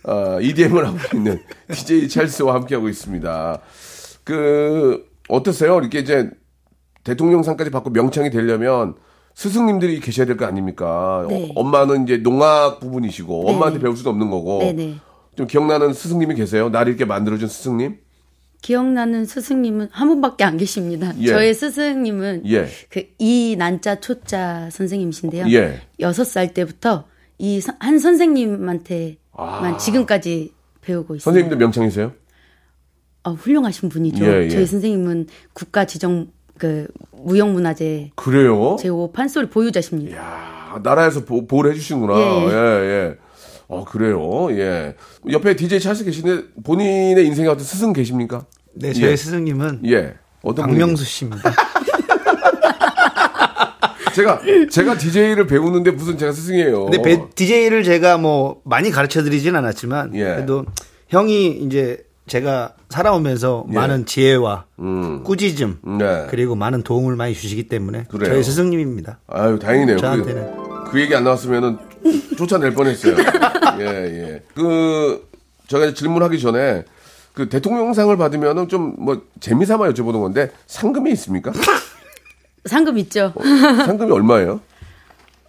[0.04, 1.42] 어, EDM을 하고 있는
[1.72, 3.60] DJ 찰스와 함께하고 있습니다.
[4.24, 5.78] 그, 어떠세요?
[5.78, 6.30] 이렇게 이제
[7.06, 8.94] 대통령상까지 받고 명창이 되려면
[9.34, 11.24] 스승님들이 계셔야 될 거 아닙니까?
[11.28, 11.48] 네.
[11.50, 13.52] 어, 엄마는 이제 농악 부분이시고 네.
[13.52, 14.96] 엄마한테 배울 수도 없는 거고 네네.
[15.36, 16.68] 좀 기억나는 스승님이 계세요?
[16.70, 17.98] 나를 이렇게 만들어준 스승님?
[18.62, 21.12] 기억나는 스승님은 한 분밖에 안 계십니다.
[21.20, 21.26] 예.
[21.26, 22.66] 저의 스승님은 예.
[22.88, 25.46] 그 이난자 초자 선생님이신데요.
[25.52, 25.82] 예.
[26.00, 27.04] 여섯 살 때부터
[27.38, 29.76] 이 한 선생님한테만 아.
[29.76, 31.24] 지금까지 배우고 있습니다.
[31.24, 32.12] 선생님도 명창이세요?
[33.24, 34.24] 어, 훌륭하신 분이죠.
[34.24, 34.48] 예, 예.
[34.48, 38.76] 저희 선생님은 국가 지정 그 무형문화재 그래요?
[38.80, 40.16] 제5 판소리 보유자십니다.
[40.16, 42.18] 야, 나라에서 보, 보호를 해주시는구나.
[42.18, 42.46] 예.
[42.50, 43.14] 예, 예.
[43.68, 44.48] 어, 그래요?
[44.52, 44.94] 예.
[45.30, 48.44] 옆에 DJ 찰스 계시는데 본인의 인생에 어떤 스승 계십니까?
[48.74, 49.16] 네, 저의 예.
[49.16, 50.14] 스승님은 예.
[50.42, 51.52] 어떤 박명수 씨입니다.
[54.14, 54.40] 제가,
[54.70, 56.84] 제가 DJ를 배우는데 무슨 제가 스승이에요.
[56.86, 60.24] 근데 배- DJ를 제가 뭐 많이 가르쳐 드리진 않았지만 예.
[60.24, 60.64] 그래도
[61.08, 63.74] 형이 이제 제가 살아오면서 예.
[63.74, 65.22] 많은 지혜와 음.
[65.22, 66.26] 꾸짖음 네.
[66.28, 68.32] 그리고 많은 도움을 많이 주시기 때문에 그래요.
[68.32, 69.20] 저희 스승님입니다.
[69.28, 69.98] 아유, 다행이네요.
[69.98, 70.56] 저한테는.
[70.86, 71.78] 그, 그 얘기 안 나왔으면은
[72.36, 73.16] 쫓아낼 뻔했어요.
[73.80, 74.42] 예, 예.
[74.54, 75.28] 그,
[75.68, 76.84] 제가 질문하기 전에
[77.34, 81.52] 그 대통령상을 받으면은 좀 뭐 재미삼아 여쭤보는 건데 상금이 있습니까?
[82.64, 83.32] 상금 있죠.
[83.36, 84.60] 상금이 얼마예요?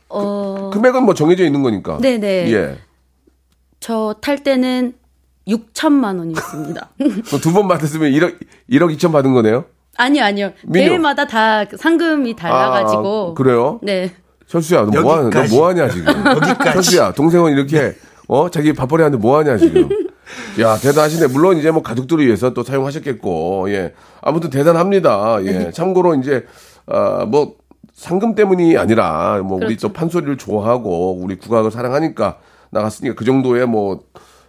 [0.09, 1.97] 어, 금액은 뭐 정해져 있는 거니까.
[1.99, 2.51] 네네.
[2.53, 2.77] 예.
[3.79, 4.93] 저 탈 때는
[5.47, 6.89] 6천만 원이었습니다.
[7.41, 8.35] 두 번 받았으면 1억,
[8.69, 9.65] 1억 2천 받은 거네요?
[9.97, 10.51] 아니요, 아니요.
[10.65, 10.85] 민요.
[10.87, 13.29] 매일마다 다 상금이 달라가지고.
[13.31, 13.79] 아, 그래요?
[13.81, 14.11] 네.
[14.47, 15.55] 철수야, 너 뭐, 하냐, 너 여기까지.
[15.55, 16.07] 뭐 하냐, 지금.
[16.25, 16.73] 여기까지.
[16.73, 17.95] 철수야, 동생은 이렇게,
[18.27, 19.89] 어, 자기 밥벌이 하는데 뭐 하냐, 지금.
[20.61, 21.27] 야, 대단하시네.
[21.27, 23.93] 물론 이제 뭐 가족들을 위해서 또 사용하셨겠고, 예.
[24.21, 25.39] 아무튼 대단합니다.
[25.45, 25.71] 예.
[25.71, 26.45] 참고로 이제,
[26.85, 27.55] 아, 뭐,
[27.93, 29.87] 상금 때문이 아니라, 뭐, 우리 그렇죠.
[29.87, 32.37] 또 판소리를 좋아하고, 우리 국악을 사랑하니까
[32.69, 34.03] 나갔으니까 그 정도의 뭐,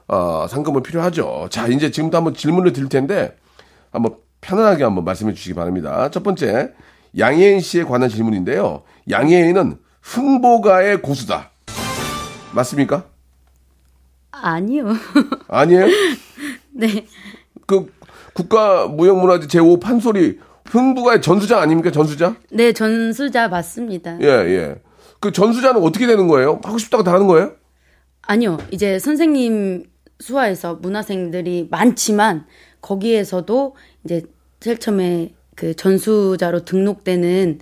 [0.09, 1.49] 아, 상금은 필요하죠.
[1.51, 3.37] 자, 이제 지금도 한번 질문을 드릴 텐데,
[3.91, 6.11] 한번 편안하게 한번 말씀해 주시기 바랍니다.
[6.11, 6.73] 첫 번째,
[7.17, 8.83] 양혜인 씨에 관한 질문인데요.
[9.11, 11.51] 양혜인은 흥보가의 고수다.
[12.53, 13.05] 맞습니까?
[14.31, 14.95] 아니요.
[15.49, 15.87] 아니에요?
[16.73, 17.07] 네.
[17.67, 17.93] 그
[18.33, 21.91] 국가 무형문화재 제5 판소리 흥부가의 전수자 아닙니까?
[21.91, 22.37] 전수자?
[22.51, 24.19] 네, 전수자 맞습니다.
[24.23, 24.75] 예, 예.
[25.21, 26.61] 그 전수자는 어떻게 되는 거예요?
[26.63, 27.53] 하고 싶다고 다 하는 거예요?
[28.23, 28.59] 아니요.
[28.71, 29.85] 이제 선생님
[30.21, 32.47] 수화에서 문화생들이 많지만
[32.81, 34.23] 거기에서도 이제
[34.61, 37.59] 제일 처음에 그 전수자로 등록되는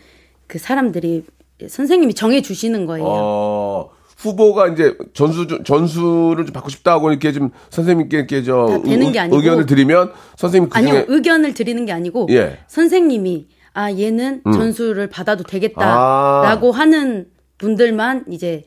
[0.46, 1.24] 그 사람들이
[1.66, 3.04] 선생님이 정해 주시는 거예요.
[3.06, 9.18] 어, 후보가 이제 전수 전수를 좀 받고 싶다고 이렇게 좀 선생님께 이렇게 저다 되는 게
[9.18, 9.36] 아니고.
[9.36, 11.04] 의견을 드리면 선생님 그 아니요.
[11.08, 12.40] 의견을 드리는 게 아니고 예.
[12.40, 12.56] 음.
[12.66, 17.26] 선생님이 아 얘는 전수를 받아도 되겠다라고 하는
[17.58, 18.64] 분들만 이제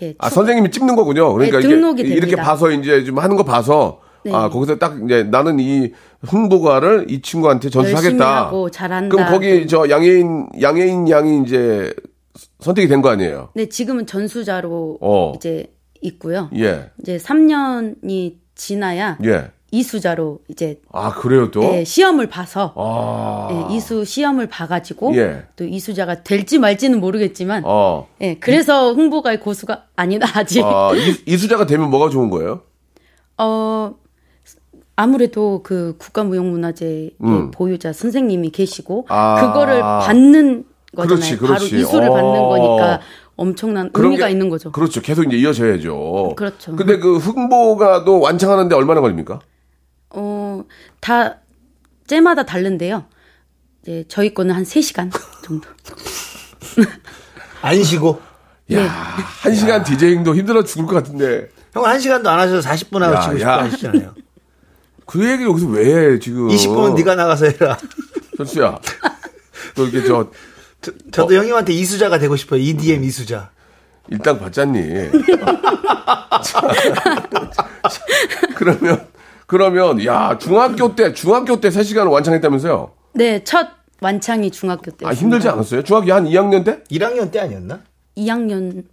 [0.00, 1.32] 이렇게 아 추- 선생님이 찍는 거군요.
[1.32, 2.42] 그러니까 네, 이게 등록이 이렇게 됩니다.
[2.42, 4.32] 봐서 이제 좀 하는 거 봐서 네.
[4.34, 8.46] 아 거기서 딱 이제 나는 이 흥보가를 이 친구한테 전수하겠다.
[8.46, 9.14] 하고 잘한다.
[9.16, 11.92] 그럼 거기 저 양혜인 양혜인 양이 이제
[12.60, 13.50] 선택이 된 거 아니에요?
[13.54, 15.32] 네, 지금은 전수자로 어.
[15.36, 15.66] 이제
[16.02, 16.50] 있고요.
[16.56, 19.50] 예, 이제 3년이 지나야 예.
[19.72, 21.62] 이수자로 이제 아, 그래요, 또?
[21.62, 23.48] 예, 시험을 봐서 아.
[23.70, 25.44] 예, 이수 시험을 봐가지고 예.
[25.56, 28.08] 또 이수자가 될지 말지는 모르겠지만 어.
[28.20, 32.62] 예, 그래서 흥부가의 고수가 아니다 아직 아, 이, 이수자가 되면 뭐가 좋은 거예요?
[33.38, 33.94] 어
[34.96, 37.50] 아무래도 그 국가무형문화재 음.
[37.52, 39.40] 보유자 선생님이 계시고 아.
[39.40, 41.16] 그거를 받는 거잖아요.
[41.20, 41.78] 그렇지, 바로 그렇지.
[41.80, 42.12] 이수를 어.
[42.12, 43.00] 받는 거니까
[43.36, 44.70] 엄청난 의미가 게- 있는 거죠.
[44.72, 45.00] 그렇죠.
[45.00, 46.34] 계속 이제 이어져야죠.
[46.36, 46.76] 그렇죠.
[46.76, 49.38] 근데 그 흥보가도 완창하는데 얼마나 걸립니까?
[50.10, 50.64] 어,
[51.00, 51.36] 다,
[52.06, 53.04] 째마다 다른데요.
[53.82, 55.10] 이제 저희 거는 한 3시간
[55.42, 55.68] 정도.
[57.62, 58.20] 안 쉬고.
[58.72, 61.48] 야, 한 시간 디제잉도 힘들어 죽을 것 같은데.
[61.72, 63.62] 형은 한 시간도 안 하셔서 40분 하고 야, 치고 싶어 야.
[63.64, 64.14] 하시잖아요.
[65.06, 66.48] 그 얘기 여기서 왜 해, 지금?
[66.48, 67.76] 20분은 네가 나가서 해라.
[68.36, 68.78] 철수야.
[69.74, 70.30] 또 이렇게 저,
[70.80, 72.60] 저, 저도 형님한테 이수자가 되고 싶어요.
[72.60, 73.50] EDM 이수자.
[74.08, 75.10] 일당 받잖니.
[76.42, 76.60] 자,
[77.52, 78.06] 자,
[78.56, 79.06] 그러면,
[79.50, 82.92] 그러면, 야, 중학교 때, 중학교 때 3시간을 완창했다면서요?
[83.14, 83.66] 네, 첫
[84.00, 85.04] 완창이 중학교 때.
[85.04, 85.82] 아, 힘들지 않았어요?
[85.82, 86.84] 중학교 한 2학년 때?
[86.88, 87.80] 1학년 때 아니었나?
[88.16, 88.84] 2학년.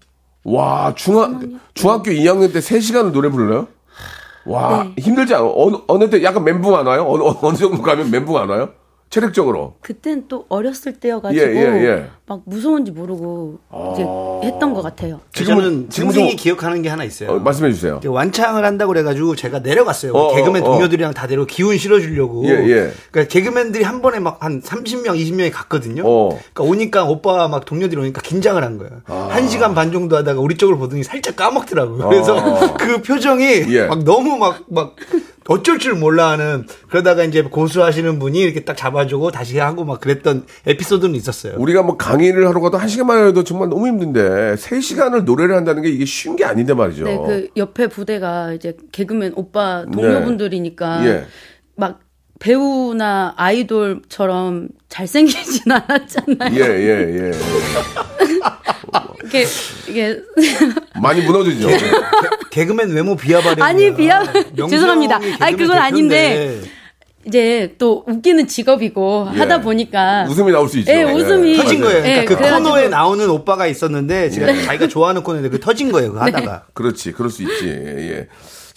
[0.46, 1.41] 와, 중학,
[1.76, 3.67] 중학교 2학년 때 3시간을 노래 불러요?
[4.46, 4.96] 와, 네.
[4.98, 5.46] 힘들지 않아?
[5.46, 7.06] 어느, 어느 때 약간 멘붕 안 와요?
[7.08, 8.72] 어느, 어느 정도 가면 멘붕 안 와요?
[9.10, 9.76] 체력적으로.
[9.82, 11.41] 그땐 또 어렸을 때여가지고.
[11.41, 12.08] 예, 예, 예.
[12.26, 13.58] 막 무서운지 모르고
[13.93, 14.06] 이제
[14.46, 15.22] 했던 것 같아요.
[15.34, 17.32] 지금은 좀- 기억하는 게 하나 있어요.
[17.32, 18.02] 어, 말씀해 주세요.
[18.06, 20.12] 완창을 한다고 그래가지고 제가 내려갔어요.
[20.12, 20.72] 어, 개그맨 어, 어.
[20.74, 22.43] 동료들이랑 다 데리고 기운 실어주려고.
[22.46, 22.91] 예, 예.
[23.12, 26.04] 그러니까 개그맨들이 한 번에 막 한 30명, 20명이 갔거든요.
[26.06, 26.30] 어.
[26.54, 29.02] 그러니까 오니까 오빠 막 동료들이 오니까 긴장을 한 거예요.
[29.08, 29.30] 아.
[29.32, 32.10] 한 시간 반 정도 하다가 우리 쪽을 보더니 살짝 까먹더라고요.
[32.10, 32.74] 그래서 어.
[32.78, 33.86] 그 표정이 예.
[33.88, 34.96] 막 너무 막, 막
[35.47, 40.45] 어쩔 줄 몰라 하는 그러다가 이제 고수하시는 분이 이렇게 딱 잡아주고 다시 하고 막 그랬던
[40.65, 41.55] 에피소드는 있었어요.
[41.57, 45.81] 우리가 뭐 강의를 하러 가도 한 시간만 해도 정말 너무 힘든데 세 시간을 노래를 한다는
[45.81, 47.03] 게 이게 쉬운 게 아닌데 말이죠.
[47.05, 51.07] 네, 그 옆에 부대가 이제 개그맨 오빠 동료분들이니까 네.
[51.07, 51.25] 예.
[51.75, 51.99] 막
[52.39, 56.53] 배우나 아이돌처럼 잘생기진 않았잖아요.
[56.53, 57.31] 예, 예, 예.
[59.41, 59.47] 이게
[59.88, 60.21] 이게
[61.02, 61.67] 많이 무너지죠.
[62.50, 64.23] 개 그맨 외모 비하발이 아니, 비하-
[64.69, 65.19] 죄송합니다.
[65.39, 66.62] 아니, 그건 아닌데.
[67.26, 69.38] 이제 또 웃기는 직업이고 예.
[69.39, 70.93] 하다 보니까 웃음이 나올 수 있죠.
[70.93, 72.02] 예, 웃음이 터진 거예요.
[72.02, 76.13] 그러니까 예, 그 그래가지고- 코너에 나오는 오빠가 있었는데 제가 자기가 좋아하는 코너인데 그 터진 거예요.
[76.13, 76.67] 그거 하다가.
[76.73, 77.67] 그렇지, 그럴 수 있지.
[77.67, 78.28] 예.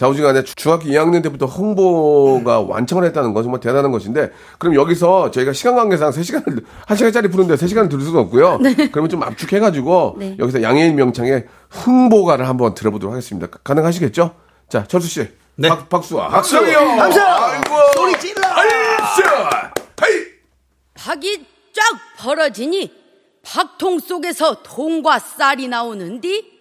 [0.05, 5.75] 자우지간에 중학교 2학년 때부터 홍보가 완창을 했다는 건 정말 대단한 것인데, 그럼 여기서 저희가 시간
[5.75, 8.61] 관계상 3시간을, 1시간짜리 푸는데 3시간을 들을 수는 없고요.
[8.93, 10.37] 그러면 좀 압축해가지고, 네.
[10.39, 13.49] 여기서 양해인 명창의 흥보가를 한번 들어보도록 하겠습니다.
[13.49, 14.35] 가- 가능하시겠죠?
[14.71, 15.29] 자, 철수 씨.
[15.57, 15.69] 네.
[15.69, 16.29] 박, 박수와.
[16.29, 16.63] 박수요!
[16.97, 17.21] 박수!
[17.21, 17.75] 아이고!
[17.95, 18.41] 소리 질러!
[18.49, 19.23] 아이씨!
[20.03, 20.25] 헤이!
[20.95, 21.83] 박이 쫙
[22.25, 22.91] 벌어지니
[23.43, 26.59] 박통 속에서 통과 쌀이 나오는디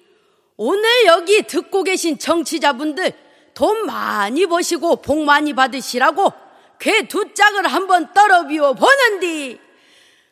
[0.57, 3.13] 오늘 여기 듣고 계신 청취자분들
[3.59, 6.31] 돈 많이 버시고 복 많이 받으시라고
[6.79, 9.59] 괴 두 짝을 한번 떨어비워 보는디.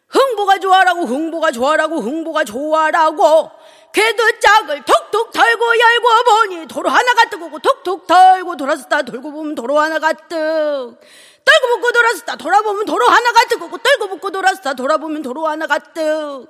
[0.08, 3.52] 흥보가 좋아라고 흥보가 좋아라고 흥보가 좋아라고
[3.92, 9.02] 괴두 짝을 톡톡 털고 열고 보니 도로 하나가 뜨고 톡톡 털고 돌았다.
[9.02, 10.36] 돌고 보면 도로 하나가 뜨.
[10.36, 12.38] 떨고 붙고 돌았다.
[12.38, 14.74] 돌아보면 도로 하나가 뜨고 떨고 붙고 돌았다.
[14.74, 16.46] 돌아보면 도로 하나가 뜨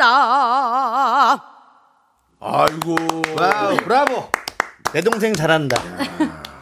[0.08, 1.42] 나오너라
[2.40, 2.96] 아이고.
[3.38, 4.24] 와우, 브라보.
[4.94, 5.82] 내 동생 잘한다.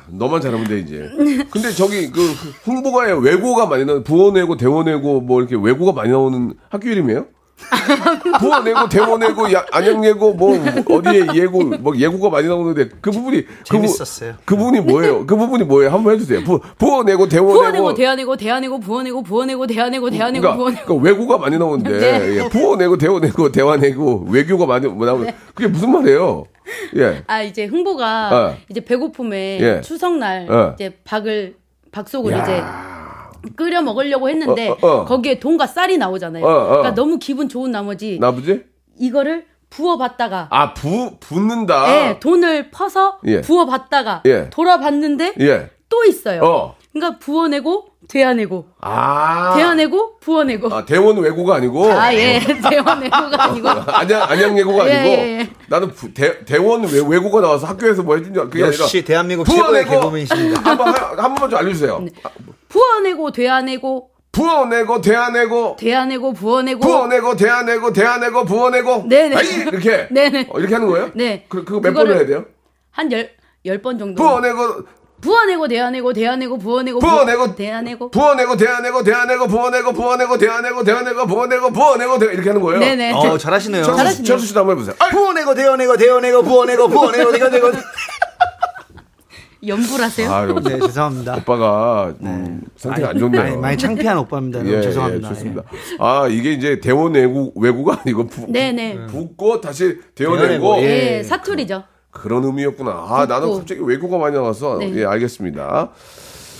[0.07, 1.09] 너만 잘하면 돼 이제.
[1.51, 2.31] 근데 저기 그
[2.65, 7.25] 홍보가에 외고가 많이 나오는 부어내고 대원내고 뭐 이렇게 외고가 많이 나오는 학교 이름이에요?
[8.39, 10.57] 부어내고 대원내고 야- 안양예고 뭐
[10.89, 14.33] 어디에 예고 뭐 예고가 많이 나오는데 그 부분이 그 부- 재밌었어요.
[14.45, 15.25] 그 부분이 뭐예요?
[15.25, 15.91] 그 부분이 뭐예요?
[15.91, 16.43] 한번 해주세요.
[16.43, 21.57] 부 부어내고 대원내고 부어내고 대야내고 대야내고 부어내고 부어내고 대야내고 대야내고 그러니까, 부어내고 그러니까 외고가 많이
[21.57, 22.37] 나오는데 네.
[22.43, 26.43] 예, 부어내고 대원내고 대화내고 외교가 많이 나오는 그게 무슨 말이에요?
[26.97, 27.23] 예.
[27.27, 28.57] 아 이제 흥보가 어.
[28.69, 29.81] 이제 배고픔에 예.
[29.81, 30.71] 추석날 어.
[30.75, 31.55] 이제 박을
[31.91, 32.43] 박 속을 야.
[32.43, 32.61] 이제
[33.55, 35.05] 끓여 먹으려고 했는데 어, 어, 어.
[35.05, 36.45] 거기에 돈과 쌀이 나오잖아요.
[36.45, 36.67] 어, 어.
[36.67, 38.63] 그러니까 너무 기분 좋은 나머지 나부지?
[38.99, 42.09] 이거를 부어봤다가 아, 부, 붓는다.
[42.09, 43.41] 예, 돈을 퍼서 예.
[43.41, 44.49] 부어봤다가 예.
[44.49, 45.69] 돌아봤는데 예.
[45.89, 46.41] 또 있어요.
[46.43, 46.75] 어.
[46.93, 49.55] 그러니까 부어내고 되어내고 아.
[49.57, 50.73] 되어내고 부어내고.
[50.73, 51.91] 아, 대원 외고가 아니고.
[51.91, 52.39] 아, 예.
[52.69, 53.67] 대어내고가 아니고.
[53.91, 55.13] 안양, 안양 예고가 예, 아니고.
[55.15, 55.49] 예, 예.
[55.67, 58.83] 나는 부- 대, 대원 외, 외고가 나와서 학교에서 뭐 해준 줄, 그게 아니라.
[58.83, 60.61] 역시 대한민국 최고의 부어내고 개그맨이십니다.
[60.69, 61.99] 한 번, 한 번만 좀 알려주세요.
[61.99, 62.09] 네.
[62.69, 66.79] 부어내고 되어내고 부어내고, 대안내고, 되어내고 부어내고.
[66.81, 69.05] 부어내고, 대안내고, 대안내고, 부어내고.
[69.07, 69.33] 네네.
[69.37, 70.09] 아이, 이렇게.
[70.11, 70.47] 네네.
[70.49, 71.11] 어, 이렇게 하는 거예요?
[71.15, 71.45] 네.
[71.47, 72.43] 그, 그거 몇 번을 해야 돼요?
[72.91, 73.29] 한 열,
[73.63, 74.21] 열 번 정도.
[74.21, 74.83] 부어내고,
[75.21, 78.11] 부어내고 되어내고 되어내고 부어내고 부어내고, 되어내고.
[78.11, 82.79] 부어내고, 대안내고, 대안내고, 부어내고, 부어내고, 대안내고, 대안내고, 부어내고, 부어내고, 대- 이렇게 하는 거예요?
[82.79, 83.13] 네네.
[83.13, 83.83] 어, 잘하시네요.
[83.83, 84.23] 잘하시네요.
[84.25, 84.95] 철수 씨도 한번 해보세요.
[85.11, 87.71] 부어내고 대어내고 대어내고 부어내고 부어내고 대어내고
[89.65, 90.31] 연불하세요?
[90.31, 91.37] 아유, 네 죄송합니다.
[91.37, 93.41] 오빠가 음, 상태가 안 좋네요.
[93.41, 94.59] 많이, 많이 창피한 오빠입니다.
[94.59, 94.81] 여러분.
[94.83, 95.27] 죄송합니다.
[95.27, 95.63] 예, 좋습니다.
[95.97, 99.07] 아, 이게 이제 대원 외국, 외국가 아니고 부, 네네.
[99.07, 101.17] 붓고 다시 대어내고, 대어내고 예.
[101.17, 101.83] 예, 사투리죠.
[102.15, 102.91] 그런 의미였구나.
[102.91, 103.53] 아, 나는.
[103.57, 104.91] 갑자기 외국어가 많이 나와서 네.
[104.95, 105.91] 예, 알겠습니다.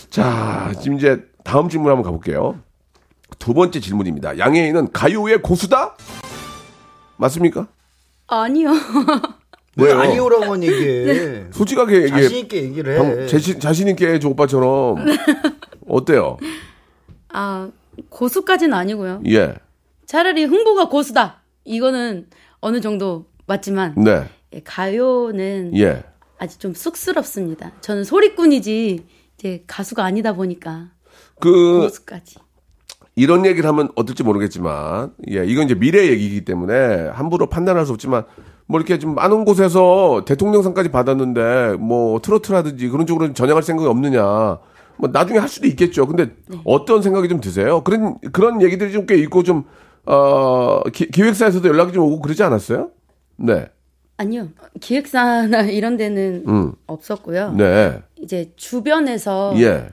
[0.09, 2.59] 자, 지금 이제 다음 질문 한번 가볼게요.
[3.39, 4.37] 두 번째 질문입니다.
[4.37, 5.95] 양혜인은 가요의 고수다?
[7.17, 7.67] 맞습니까?
[8.27, 8.71] 아니요.
[9.77, 9.99] 왜 왜요?
[9.99, 11.05] 아니오라고만 얘기해.
[11.05, 11.47] 네.
[11.51, 12.21] 솔직하게 얘기해.
[12.23, 12.97] 자신 있게 얘기를 해.
[12.97, 14.97] 방- 자신, 자신 있게 해줘, 오빠처럼.
[15.87, 16.37] 어때요?
[17.29, 17.69] 아,
[18.09, 19.21] 고수까지는 아니고요.
[19.29, 19.55] 예.
[20.05, 21.41] 차라리 흥부가 고수다.
[21.63, 22.27] 이거는
[22.59, 24.25] 어느 정도 맞지만 네.
[24.55, 26.03] 예, 가요는 예.
[26.37, 27.73] 아직 좀 쑥스럽습니다.
[27.81, 29.05] 저는 소리꾼이지
[29.37, 30.89] 이제 가수가 아니다 보니까
[31.39, 32.37] 그, 고수까지.
[33.17, 38.23] 이런 얘기를 하면 어떨지 모르겠지만, 예, 이건 이제 미래 얘기이기 때문에 함부로 판단할 수 없지만,
[38.67, 44.59] 뭐 이렇게 좀 많은 곳에서 대통령상까지 받았는데, 뭐 트로트라든지 그런 쪽으로 전향할 생각이 없느냐.
[44.97, 46.07] 뭐 나중에 할 수도 있겠죠.
[46.07, 47.81] 근데 어떤 생각이 좀 드세요?
[47.83, 49.63] 그런, 그런 얘기들이 좀 꽤 있고 좀,
[50.05, 52.89] 어, 기, 기획사에서도 연락이 좀 오고 그러지 않았어요?
[53.37, 53.67] 네.
[54.17, 54.49] 아니요.
[54.79, 56.71] 기획사나 이런 데는 음.
[56.87, 57.53] 없었고요.
[57.53, 58.01] 네.
[58.17, 59.89] 이제 주변에서 예.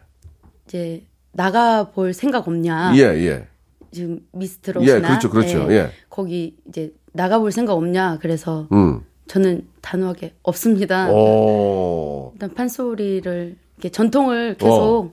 [0.67, 2.93] 이제 나가 볼 생각 없냐.
[2.97, 3.47] 예, 예.
[3.91, 5.67] 지금 미스트롯이나 예, 그렇죠, 그렇죠.
[5.73, 5.91] 예.
[6.09, 8.19] 거기 이제 나가 볼 생각 없냐.
[8.21, 9.01] 그래서 음.
[9.27, 11.11] 저는 단호하게 없습니다.
[11.11, 12.31] 오.
[12.35, 15.13] 일단 판소리를 이렇게 전통을 계속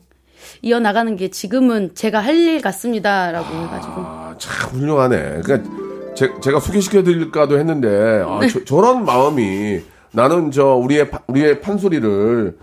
[0.62, 5.42] 이어 나가는 게 지금은 제가 할 일 같습니다라고 해가지고 아, 참 훌륭하네.
[5.44, 5.70] 그러니까
[6.20, 9.80] 제, 제가 소개시켜 드릴까도 했는데 아, 저, 저런 마음이
[10.12, 12.58] 나는 저 우리의 파- 우리의 판소리를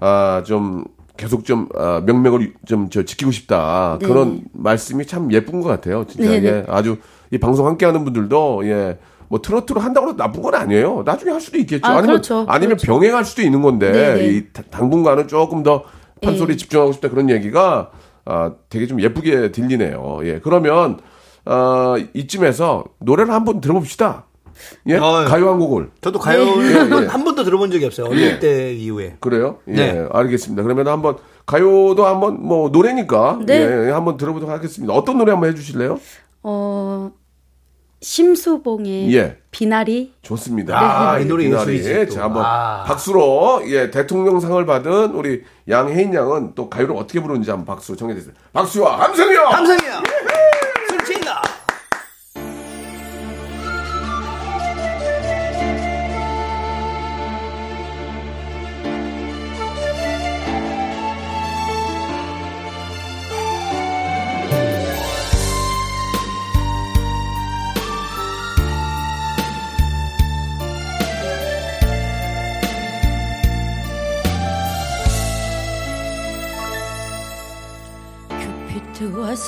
[0.00, 0.84] 아, 좀
[1.18, 3.98] 계속 좀 아, 명맥을 좀 저 지키고 싶다.
[4.00, 4.06] 네.
[4.08, 6.06] 그런 말씀이 참 예쁜 것 같아요.
[6.08, 6.48] 진짜 네, 네.
[6.48, 6.96] 예, 아주
[7.30, 8.98] 이 방송 함께 하는 분들도 예.
[9.28, 11.02] 뭐 트로트로 한다고 해도 나쁜 건 아니에요.
[11.04, 11.86] 나중에 할 수도 있겠죠.
[11.86, 12.46] 아, 니면 그렇죠.
[12.48, 12.86] 아니면 그렇죠.
[12.86, 14.28] 병행할 수도 있는 건데 네, 네.
[14.28, 15.82] 이 다- 당분간은 조금 더
[16.22, 16.56] 판소리 예.
[16.56, 17.90] 집중하고 싶다 그런 얘기가
[18.24, 20.20] 아, 되게 좀 예쁘게 들리네요.
[20.24, 20.40] 예.
[20.42, 21.00] 그러면
[21.46, 24.26] 어, 이쯤에서 노래를 한 번 들어봅시다.
[24.86, 24.96] 예?
[24.96, 25.90] 어, 가요 한 곡을.
[26.00, 27.06] 저도 가요를 예, 한, 번, 예.
[27.08, 28.06] 한 번도 들어본 적이 없어요.
[28.06, 28.38] 어릴 예.
[28.38, 29.16] 때 이후에.
[29.20, 29.58] 그래요?
[29.68, 29.72] 예.
[29.72, 30.08] 네.
[30.12, 30.62] 알겠습니다.
[30.62, 33.86] 그러면 한번 가요도 한번 뭐 노래니까 네.
[33.88, 34.94] 예, 한번 들어보도록 하겠습니다.
[34.94, 35.98] 어떤 노래 한번 해 주실래요?
[36.44, 37.10] 어
[38.00, 39.38] 심수봉의 예.
[39.50, 40.78] 비나리 좋습니다.
[41.12, 42.10] 아, 이 노래 비나리.
[42.10, 42.84] 자, 한번 아.
[42.86, 48.34] 박수로 예, 대통령상을 받은 우리 양혜인 양은 또 가요를 어떻게 부르는지 한번 박수로 정해 주세요.
[48.52, 49.42] 박수와 함성이요.
[49.44, 50.02] 감성이야.
[50.02, 50.23] 술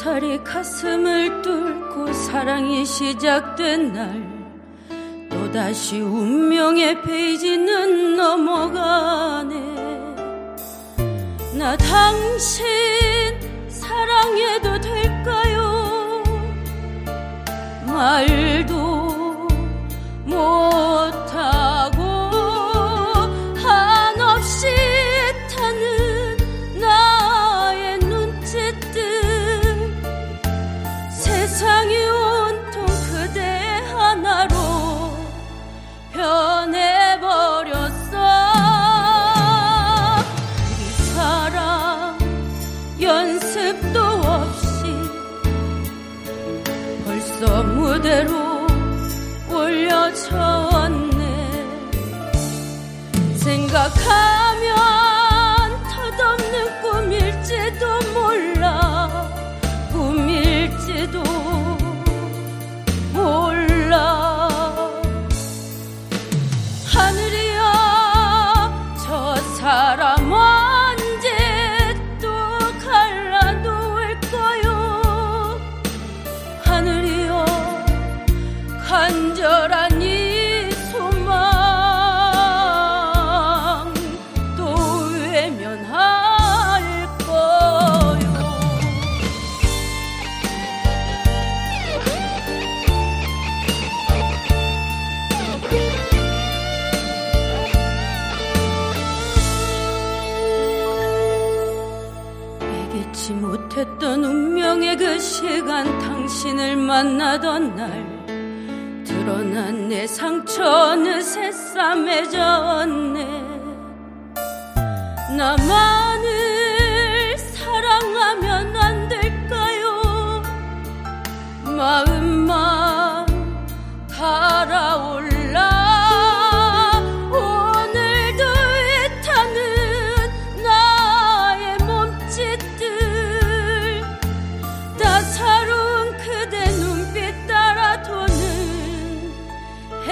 [0.07, 9.55] 살이 가슴을 뚫고 사랑이 시작된 날 또다시 운명의 페이지는 넘어가네.
[11.59, 12.65] 나 당신
[13.69, 16.23] 사랑해도 될까요?
[17.85, 19.49] 말도
[20.25, 20.66] 못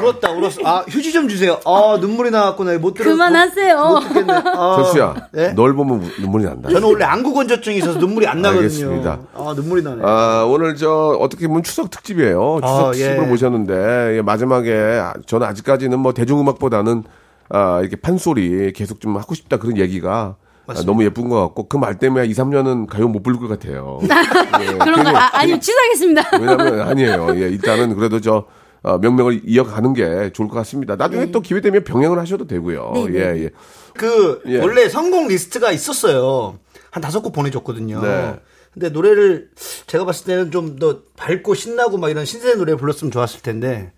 [0.04, 0.62] 울었다 울었어.
[0.66, 1.60] 아 휴지 좀 주세요.
[1.66, 2.78] 아 눈물이 나왔구나.
[2.80, 3.12] 못 들어.
[3.12, 3.78] 그만하세요.
[3.78, 4.34] 못, 못 듣겠네.
[4.34, 5.54] 아, 네?
[5.54, 6.70] 널 보면 우- 눈물이 난다.
[6.70, 8.64] 저는 원래 안구 건조증이 있어서 눈물이 안 나거든요.
[8.64, 9.20] 알겠습니다.
[9.34, 10.02] 아 눈물이 나네.
[10.04, 12.60] 아, 오늘 저 어떻게 보면 추석 특집이에요.
[12.64, 13.28] 추석 아, 특집으로 예.
[13.28, 17.04] 모셨는데 예, 마지막에 아, 저는 아직까지는 뭐 대중음악보다는
[17.50, 20.36] 아, 이렇게 판소리 계속 좀 하고 싶다 그런 얘기가
[20.68, 24.00] 아, 너무 예쁜 것 같고 그 말 때문에 2, 3년은 가요 못 부를 것 같아요.
[24.62, 26.30] 예, 그런 거 괜히- 아, 아니요 취소하겠습니다.
[26.40, 27.28] 왜냐면 아니에요.
[27.36, 28.46] 예, 일단은 그래도 저
[28.84, 30.96] 어, 명명을 이어가는 게 좋을 것 같습니다.
[30.96, 32.92] 나중에 또 기회 되면 병행을 하셔도 되고요.
[32.96, 33.20] 네, 네.
[33.20, 33.50] 예, 예.
[33.94, 34.58] 그 예.
[34.60, 36.58] 원래 선곡 리스트가 있었어요.
[36.90, 38.02] 한 다섯 곡 보내줬거든요.
[38.02, 38.40] 네.
[38.74, 39.50] 근데 노래를
[39.86, 43.92] 제가 봤을 때는 좀 더 밝고 신나고 막 이런 신세대 노래 불렀으면 좋았을 텐데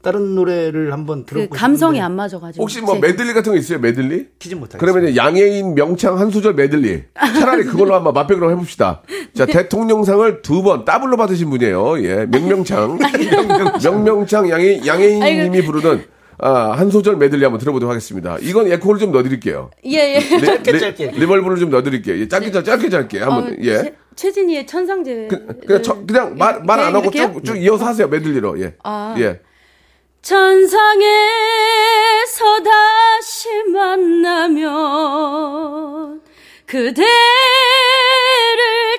[0.00, 2.62] 다른 노래를 한번 그 들어보고 감성이 싶은데 안 맞아가지고.
[2.62, 3.78] 혹시 뭐 제- 메들리 같은 거 있어요?
[3.80, 4.28] 메들리?
[4.38, 4.78] 키지 못하겠어요.
[4.92, 7.02] 그러면 양해인 명창 한 소절 메들리.
[7.14, 8.52] 차라리 그걸로 한번 맛배기로 네.
[8.54, 9.02] 해봅시다.
[9.34, 12.02] 자, 대통령상을 두번 더블로 받으신 분이에요.
[12.04, 12.98] 예, 명명창.
[13.82, 15.42] 명명창 양해, 양해인 아이고.
[15.44, 16.04] 님이 부르는
[16.40, 18.36] 아, 한 소절 메들리 한번 들어보도록 하겠습니다.
[18.40, 19.70] 이건 에코를 좀 넣어드릴게요.
[19.86, 20.18] 예 예.
[20.20, 21.06] 리, 짧게, 리- 짧게.
[21.16, 22.16] reverb를 좀 넣어드릴게요.
[22.20, 23.18] 예, 짧게, 짧게, 짧게, 짧게.
[23.18, 23.78] 한번, 어, 예.
[23.78, 25.26] 최, 최진희의 천상재회.
[25.28, 28.06] 그, 그냥, 저- 그냥 말, 말 안 하고 쭉, 쭉 이어서 하세요.
[28.06, 28.60] 메들리로.
[28.62, 28.74] 예.
[28.84, 29.16] 아.
[29.18, 29.40] 예.
[30.22, 31.08] 천상에서
[32.62, 34.68] 다시 만나면
[36.66, 37.06] 그대를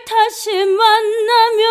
[0.07, 1.68] 다시 만나면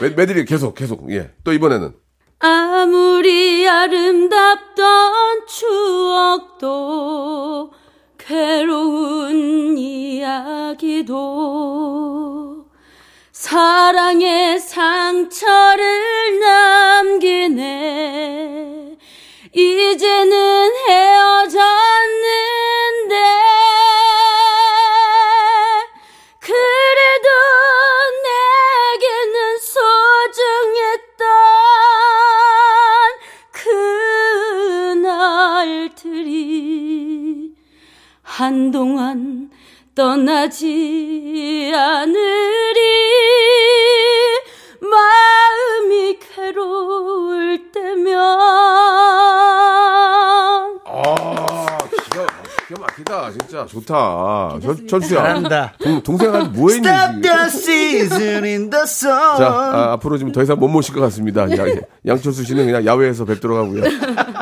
[0.00, 1.10] 메, 메들리 계속, 계속.
[1.12, 1.30] 예.
[1.44, 1.94] 또 이번에는.
[2.38, 6.66] 아무리 아름답던 추억도
[8.18, 11.16] 괴로운 이야기도
[13.32, 17.78] 사랑의 상처를 남기네
[19.54, 21.05] 이제는 헤
[39.96, 43.05] 떠나지 않으리
[52.96, 53.30] 기가 막히다.
[53.32, 54.58] 진짜 좋다.
[54.62, 55.22] 저, 철수야.
[55.22, 55.74] 잘한다.
[55.82, 56.86] 동, 동생한테 뭐 했니?
[56.86, 59.36] Stop the season in the sun.
[59.36, 61.42] 자, 아, 앞으로 좀더 이상 못 모실 것 같습니다.
[61.42, 61.64] 야,
[62.06, 63.82] 양철수 씨는 그냥 야외에서 뵙도록 하고요.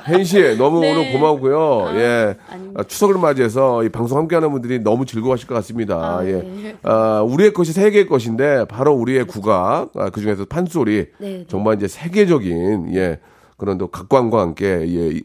[0.09, 0.92] hen 씨, 너무 네.
[0.92, 1.98] 오늘 고마우고요.
[1.98, 2.36] 예.
[2.74, 5.96] 아, 추석을 맞이해서 이 방송 함께하는 분들이 너무 즐거워하실 것 같습니다.
[5.96, 6.32] 아, 예.
[6.32, 6.76] 네.
[6.82, 11.07] 아, 우리의 것이 세계의 것인데 바로 우리의 국악, 아, 그 중에서 판소리.
[11.18, 11.44] 네, 네.
[11.48, 13.18] 정말 이제 세계적인, 예.
[13.57, 15.22] 그런 또 각광과 함께 예, 이-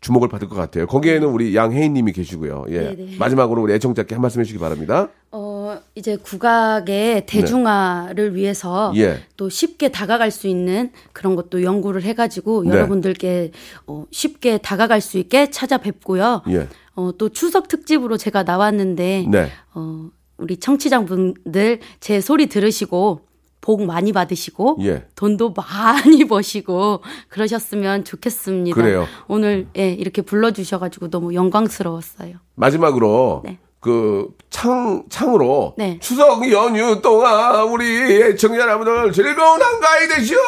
[0.00, 0.86] 주목을 받을 것 같아요.
[0.86, 2.66] 거기에는 우리 양혜인님이 계시고요.
[2.68, 2.94] 예.
[2.94, 3.16] 네네.
[3.18, 5.08] 마지막으로 우리 애청자께 한 말씀 해주시기 바랍니다.
[5.32, 9.20] 어, 이제 국악의 대중화를 위해서 예.
[9.36, 12.70] 또 쉽게 다가갈 수 있는 그런 것도 연구를 해가지고 네.
[12.70, 13.50] 여러분들께
[13.86, 16.42] 어, 쉽게 다가갈 수 있게 찾아뵙고요.
[16.50, 16.68] 예.
[16.94, 19.48] 어, 또 추석 특집으로 제가 나왔는데 네.
[19.74, 20.08] 어,
[20.38, 23.20] 우리 청취자분들 제 소리 들으시고
[23.66, 25.02] 복 많이 받으시고 예.
[25.16, 28.80] 돈도 많이 버시고 그러셨으면 좋겠습니다.
[28.80, 29.08] 그래요.
[29.26, 32.36] 오늘 예, 이렇게 불러 주셔 가지고 너무 영광스러웠어요.
[32.54, 33.58] 마지막으로 네.
[33.80, 35.98] 그 창, 창으로 네.
[36.00, 40.38] 추석 연휴 동안 우리 애청자 여러분들 즐거운 한가위 되시오!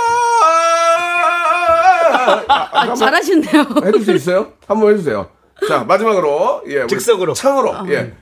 [2.47, 3.64] 아, 아, 잘하신대요.
[3.85, 4.53] 해줄 수 있어요?
[4.69, 5.29] 한번 해주세요.
[5.66, 6.62] 자, 마지막으로.
[6.69, 7.35] 예, 즉석으로.
[7.35, 7.75] 창으로.
[7.75, 7.85] 아.
[7.89, 8.14] 예.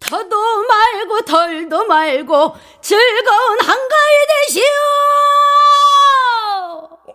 [0.00, 0.36] 더도
[0.68, 4.62] 말고 덜도 말고 즐거운 한가위 되시오.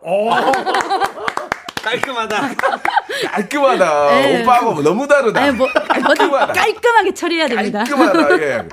[1.84, 2.42] 깔끔하다.
[3.32, 4.10] 깔끔하다.
[4.10, 4.44] 네.
[4.44, 5.42] 오빠하고 너무 다르다.
[5.42, 6.54] 아니, 뭐, 깔끔하다.
[6.54, 7.84] 깔끔하게 처리해야 됩니다.
[7.84, 8.42] 깔끔하다.
[8.42, 8.68] 예.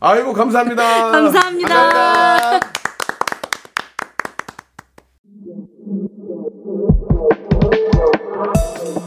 [0.00, 0.82] 아이고, 감사합니다.
[1.10, 1.74] 감사합니다.
[1.74, 2.63] 감사합니다.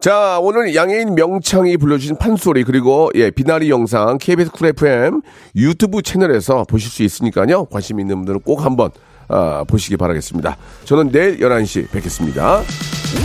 [0.00, 5.22] 자, 오늘 양해인 명창이 불러주신 판소리, 그리고, 예, 비나리 영상, KBS Cool FM
[5.56, 7.64] 유튜브 채널에서 보실 수 있으니까요.
[7.64, 8.90] 관심 있는 분들은 꼭 한번,
[9.28, 10.56] 아, 보시기 바라겠습니다.
[10.84, 12.62] 저는 내일 11시 뵙겠습니다.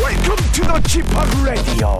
[0.02, 1.08] Welcome to the Chip
[1.44, 2.00] Radio.